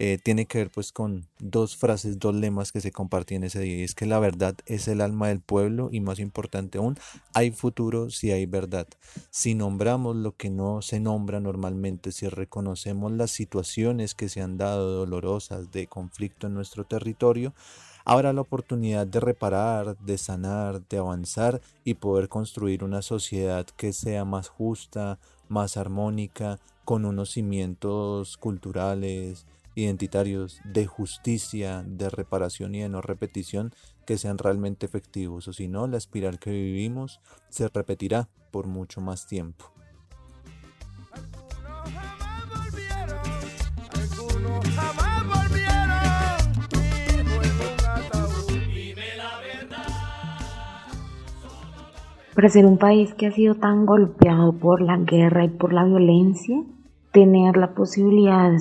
eh, 0.00 0.18
tiene 0.20 0.46
que 0.46 0.58
ver 0.58 0.70
pues 0.70 0.90
con 0.90 1.28
dos 1.38 1.76
frases, 1.76 2.18
dos 2.18 2.34
lemas 2.34 2.72
que 2.72 2.80
se 2.80 2.90
compartían 2.90 3.44
ese 3.44 3.60
día. 3.60 3.84
Es 3.84 3.94
que 3.94 4.06
la 4.06 4.18
verdad 4.18 4.56
es 4.66 4.88
el 4.88 5.00
alma 5.00 5.28
del 5.28 5.40
pueblo 5.40 5.88
y 5.92 6.00
más 6.00 6.18
importante 6.18 6.78
aún, 6.78 6.98
hay 7.32 7.52
futuro 7.52 8.10
si 8.10 8.32
hay 8.32 8.46
verdad. 8.46 8.88
Si 9.30 9.54
nombramos 9.54 10.16
lo 10.16 10.36
que 10.36 10.50
no 10.50 10.82
se 10.82 10.98
nombra 10.98 11.38
normalmente, 11.38 12.10
si 12.10 12.26
reconocemos 12.26 13.12
las 13.12 13.30
situaciones 13.30 14.16
que 14.16 14.28
se 14.28 14.40
han 14.40 14.58
dado 14.58 14.90
dolorosas 14.94 15.70
de 15.70 15.86
conflicto 15.86 16.48
en 16.48 16.54
nuestro 16.54 16.82
territorio, 16.82 17.54
habrá 18.08 18.32
la 18.32 18.40
oportunidad 18.40 19.06
de 19.06 19.20
reparar, 19.20 19.98
de 19.98 20.16
sanar, 20.16 20.80
de 20.88 20.96
avanzar 20.96 21.60
y 21.84 21.94
poder 21.94 22.30
construir 22.30 22.82
una 22.82 23.02
sociedad 23.02 23.66
que 23.66 23.92
sea 23.92 24.24
más 24.24 24.48
justa, 24.48 25.18
más 25.48 25.76
armónica, 25.76 26.58
con 26.86 27.04
unos 27.04 27.32
cimientos 27.32 28.38
culturales, 28.38 29.46
identitarios 29.74 30.62
de 30.64 30.86
justicia, 30.86 31.84
de 31.86 32.08
reparación 32.08 32.74
y 32.74 32.80
de 32.80 32.88
no 32.88 33.02
repetición 33.02 33.74
que 34.06 34.16
sean 34.16 34.38
realmente 34.38 34.86
efectivos, 34.86 35.46
o 35.46 35.52
si 35.52 35.68
no, 35.68 35.86
la 35.86 35.98
espiral 35.98 36.38
que 36.38 36.50
vivimos 36.50 37.20
se 37.50 37.68
repetirá 37.68 38.30
por 38.50 38.66
mucho 38.66 39.02
más 39.02 39.26
tiempo. 39.26 39.77
Para 52.38 52.50
ser 52.50 52.66
un 52.66 52.78
país 52.78 53.14
que 53.14 53.26
ha 53.26 53.32
sido 53.32 53.56
tan 53.56 53.84
golpeado 53.84 54.52
por 54.52 54.80
la 54.80 54.96
guerra 54.96 55.44
y 55.44 55.48
por 55.48 55.72
la 55.72 55.82
violencia, 55.82 56.62
tener 57.10 57.56
la 57.56 57.74
posibilidad 57.74 58.52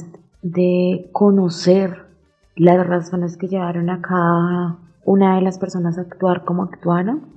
de 0.42 1.12
conocer 1.12 2.08
las 2.56 2.88
razones 2.88 3.38
que 3.38 3.48
llevaron 3.48 3.92
a 3.92 4.02
cada 4.02 4.80
una 5.06 5.36
de 5.36 5.44
las 5.44 5.60
personas 5.60 6.00
a 6.00 6.02
actuar 6.02 6.44
como 6.44 6.64
actuaron, 6.64 7.28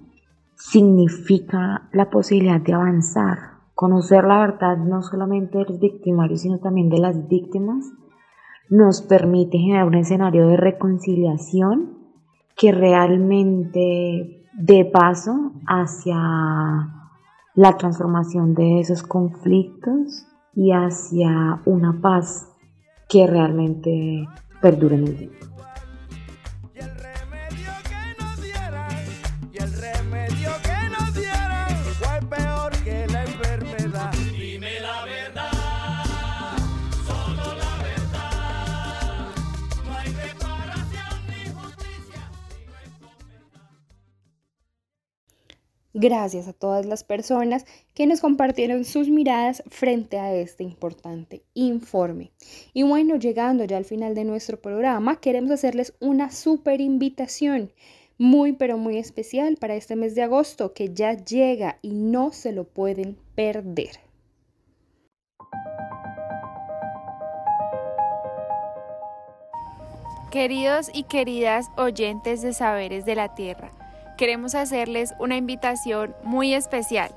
significa 0.55 1.91
la 1.93 2.09
posibilidad 2.09 2.63
de 2.63 2.73
avanzar. 2.73 3.39
Conocer 3.75 4.25
la 4.25 4.39
verdad 4.39 4.79
no 4.79 5.03
solamente 5.03 5.59
de 5.59 5.65
los 5.65 5.79
victimarios, 5.79 6.41
sino 6.41 6.59
también 6.59 6.89
de 6.89 7.01
las 7.01 7.29
víctimas, 7.29 7.85
nos 8.71 9.03
permite 9.03 9.59
generar 9.59 9.87
un 9.87 9.97
escenario 9.97 10.49
de 10.49 10.57
reconciliación 10.57 11.99
que 12.57 12.73
realmente 12.73 14.40
dé 14.53 14.85
paso 14.85 15.53
hacia 15.67 16.17
la 17.55 17.77
transformación 17.77 18.55
de 18.55 18.81
esos 18.81 19.03
conflictos 19.03 20.27
y 20.55 20.73
hacia 20.73 21.61
una 21.65 22.01
paz 22.01 22.49
que 23.09 23.27
realmente 23.27 24.27
perdure 24.61 24.97
en 24.97 25.07
el 25.07 25.17
tiempo. 25.17 25.47
Gracias 45.93 46.47
a 46.47 46.53
todas 46.53 46.87
las 46.87 47.03
personas 47.03 47.65
que 47.95 48.07
nos 48.07 48.21
compartieron 48.21 48.85
sus 48.85 49.09
miradas 49.09 49.63
frente 49.69 50.19
a 50.19 50.33
este 50.35 50.63
importante 50.63 51.43
informe. 51.55 52.31
Y 52.73 52.85
bueno, 52.85 53.17
llegando 53.17 53.65
ya 53.65 53.77
al 53.77 53.85
final 53.85 54.15
de 54.15 54.25
nuestro 54.25 54.61
programa, 54.61 55.21
queremos 55.21 55.51
hacerles 55.51 55.95
una 55.99 56.31
súper 56.31 56.81
invitación 56.81 57.73
muy 58.19 58.53
pero 58.53 58.77
muy 58.77 58.99
especial 58.99 59.57
para 59.57 59.75
este 59.75 59.97
mes 59.97 60.15
de 60.15 60.23
agosto 60.23 60.75
que 60.75 60.93
ya 60.93 61.15
llega 61.15 61.79
y 61.81 61.95
no 61.95 62.33
se 62.33 62.53
lo 62.53 62.65
pueden 62.65 63.17
perder. 63.35 63.99
Queridos 70.31 70.91
y 70.93 71.05
queridas 71.05 71.71
oyentes 71.77 72.43
de 72.43 72.53
Saberes 72.53 73.07
de 73.07 73.15
la 73.15 73.35
Tierra, 73.35 73.73
queremos 74.21 74.55
hacerles 74.55 75.15
una 75.19 75.39
invitación 75.39 76.15
muy 76.23 76.53
especial. 76.53 77.11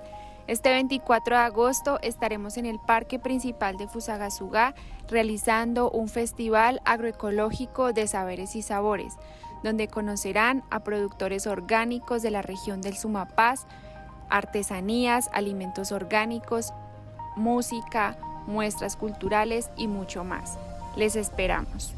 Este 0.47 0.69
24 0.69 1.35
de 1.35 1.41
agosto 1.41 1.99
estaremos 2.01 2.55
en 2.55 2.65
el 2.65 2.79
Parque 2.79 3.19
Principal 3.19 3.75
de 3.75 3.89
Fusagasugá 3.89 4.73
realizando 5.09 5.91
un 5.91 6.07
festival 6.07 6.79
agroecológico 6.85 7.91
de 7.91 8.07
saberes 8.07 8.55
y 8.55 8.61
sabores, 8.61 9.15
donde 9.63 9.89
conocerán 9.89 10.63
a 10.71 10.85
productores 10.85 11.45
orgánicos 11.45 12.21
de 12.21 12.31
la 12.31 12.41
región 12.41 12.79
del 12.79 12.95
Sumapaz, 12.95 13.67
artesanías, 14.29 15.29
alimentos 15.33 15.91
orgánicos, 15.91 16.71
música, 17.35 18.15
muestras 18.47 18.95
culturales 18.95 19.71
y 19.75 19.87
mucho 19.87 20.23
más. 20.23 20.57
Les 20.95 21.17
esperamos. 21.17 21.93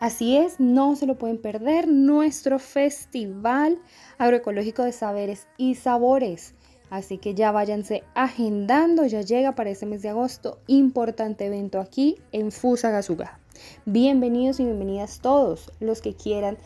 Así 0.00 0.38
es, 0.38 0.58
no 0.58 0.96
se 0.96 1.04
lo 1.04 1.18
pueden 1.18 1.36
perder 1.36 1.86
nuestro 1.86 2.58
Festival 2.58 3.78
Agroecológico 4.16 4.82
de 4.82 4.92
Saberes 4.92 5.46
y 5.58 5.74
Sabores. 5.74 6.54
Así 6.88 7.18
que 7.18 7.34
ya 7.34 7.52
váyanse 7.52 8.02
agendando, 8.14 9.04
ya 9.04 9.20
llega 9.20 9.54
para 9.54 9.68
este 9.68 9.84
mes 9.84 10.00
de 10.00 10.08
agosto, 10.08 10.58
importante 10.68 11.44
evento 11.44 11.80
aquí 11.80 12.16
en 12.32 12.50
Fusagasugá. 12.50 13.38
Bienvenidos 13.84 14.58
y 14.58 14.64
bienvenidas 14.64 15.20
todos 15.20 15.70
los 15.80 16.00
que 16.00 16.14
quieran 16.14 16.56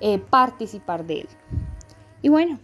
eh, 0.00 0.20
participar 0.20 1.04
de 1.04 1.22
él. 1.22 1.28
Y 2.22 2.28
bueno, 2.28 2.60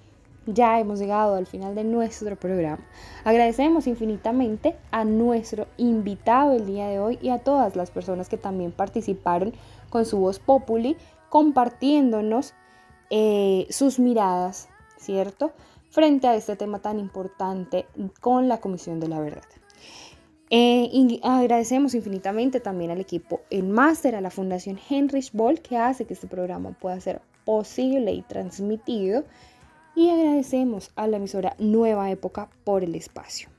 ya 0.47 0.79
hemos 0.79 0.99
llegado 0.99 1.37
al 1.37 1.47
final 1.47 1.75
de 1.75 1.85
nuestro 1.85 2.37
programa. 2.37 2.85
Agradecemos 3.25 3.87
infinitamente 3.87 4.77
a 4.91 5.05
nuestro 5.05 5.67
invitado 5.77 6.53
el 6.53 6.67
día 6.67 6.87
de 6.89 7.01
hoy 7.01 7.19
y 7.23 7.31
a 7.31 7.39
todas 7.39 7.77
las 7.77 7.91
personas 7.91 8.29
que 8.29 8.37
también 8.37 8.71
participaron 8.71 9.55
con 9.95 10.07
su 10.07 10.19
voz 10.19 10.41
populi, 10.41 10.97
compartiéndonos 11.29 12.53
eh, 13.11 13.69
sus 13.71 14.01
miradas, 14.01 14.69
¿cierto? 14.97 15.53
Frente 15.89 16.27
a 16.27 16.35
este 16.35 16.57
tema 16.57 16.81
tan 16.81 16.99
importante 16.99 17.87
con 18.21 18.49
la 18.49 18.59
Comisión 18.59 18.99
de 18.99 19.07
la 19.07 19.21
Verdad. 19.21 19.45
Eh, 20.51 20.89
y 20.93 21.21
agradecemos 21.23 21.95
infinitamente 21.95 22.59
también 22.59 22.91
al 22.91 23.01
equipo 23.01 23.43
en 23.51 23.71
máster, 23.71 24.17
a 24.17 24.21
la 24.21 24.31
Fundación 24.31 24.81
Heinrich 24.91 25.31
Boll, 25.33 25.61
que 25.61 25.77
hace 25.77 26.07
que 26.07 26.15
este 26.15 26.27
programa 26.27 26.73
pueda 26.73 26.99
ser 27.01 27.23
posible 27.45 28.13
y 28.13 28.23
transmitido. 28.23 29.23
Y 29.95 30.11
agradecemos 30.11 30.91
a 30.97 31.07
la 31.07 31.19
emisora 31.19 31.55
Nueva 31.61 32.11
Época 32.11 32.51
por 32.65 32.83
el 32.83 32.97
espacio. 32.97 33.54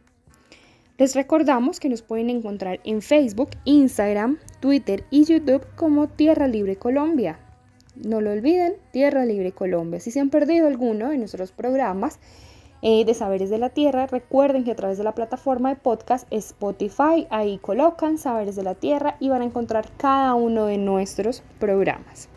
Les 0.98 1.14
recordamos 1.14 1.82
que 1.82 1.90
nos 1.90 2.02
pueden 2.02 2.30
encontrar 2.30 2.80
en 2.86 3.02
Facebook, 3.02 3.50
Instagram, 3.66 4.40
Twitter 4.62 5.04
y 5.10 5.26
YouTube 5.26 5.68
como 5.76 6.08
Tierra 6.08 6.48
Libre 6.48 6.78
Colombia. 6.78 7.38
No 7.96 8.22
lo 8.22 8.32
olviden, 8.32 8.78
Tierra 8.92 9.26
Libre 9.26 9.52
Colombia. 9.52 10.00
Si 10.00 10.10
se 10.12 10.22
han 10.22 10.30
perdido 10.30 10.68
alguno 10.68 11.10
de 11.10 11.18
nuestros 11.18 11.52
programas 11.52 12.20
eh, 12.82 13.04
de 13.04 13.14
Saberes 13.14 13.50
de 13.50 13.58
la 13.58 13.72
Tierra, 13.72 14.08
recuerden 14.08 14.64
que 14.64 14.72
a 14.72 14.76
través 14.78 14.98
de 14.98 15.04
la 15.04 15.16
plataforma 15.16 15.68
de 15.68 15.76
podcast 15.76 16.32
Spotify, 16.32 17.28
ahí 17.30 17.58
colocan 17.58 18.18
Saberes 18.18 18.56
de 18.56 18.64
la 18.64 18.76
Tierra 18.76 19.18
y 19.20 19.28
van 19.28 19.42
a 19.42 19.46
encontrar 19.46 19.90
cada 19.98 20.34
uno 20.36 20.66
de 20.66 20.78
nuestros 20.78 21.44
programas. 21.60 22.30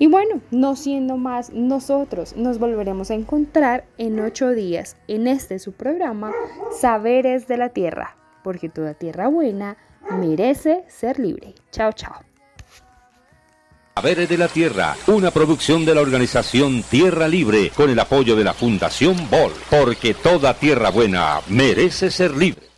Y 0.00 0.06
bueno, 0.06 0.40
no 0.50 0.76
siendo 0.76 1.18
más, 1.18 1.50
nosotros 1.50 2.34
nos 2.34 2.58
volveremos 2.58 3.10
a 3.10 3.14
encontrar 3.14 3.84
en 3.98 4.18
ocho 4.18 4.48
días 4.48 4.96
en 5.08 5.26
este 5.26 5.58
su 5.58 5.72
programa 5.72 6.32
Saberes 6.72 7.46
de 7.46 7.58
la 7.58 7.68
Tierra, 7.68 8.16
porque 8.42 8.70
toda 8.70 8.94
tierra 8.94 9.28
buena 9.28 9.76
merece 10.18 10.84
ser 10.88 11.18
libre. 11.18 11.54
Chao, 11.70 11.92
chao. 11.92 12.14
Saberes 13.94 14.30
de 14.30 14.38
la 14.38 14.48
Tierra, 14.48 14.96
una 15.06 15.30
producción 15.30 15.84
de 15.84 15.94
la 15.94 16.00
organización 16.00 16.82
Tierra 16.82 17.28
Libre 17.28 17.70
con 17.76 17.90
el 17.90 17.98
apoyo 17.98 18.36
de 18.36 18.44
la 18.44 18.54
Fundación 18.54 19.28
Bol, 19.28 19.52
porque 19.68 20.14
toda 20.14 20.54
tierra 20.54 20.88
buena 20.88 21.40
merece 21.48 22.10
ser 22.10 22.34
libre. 22.34 22.69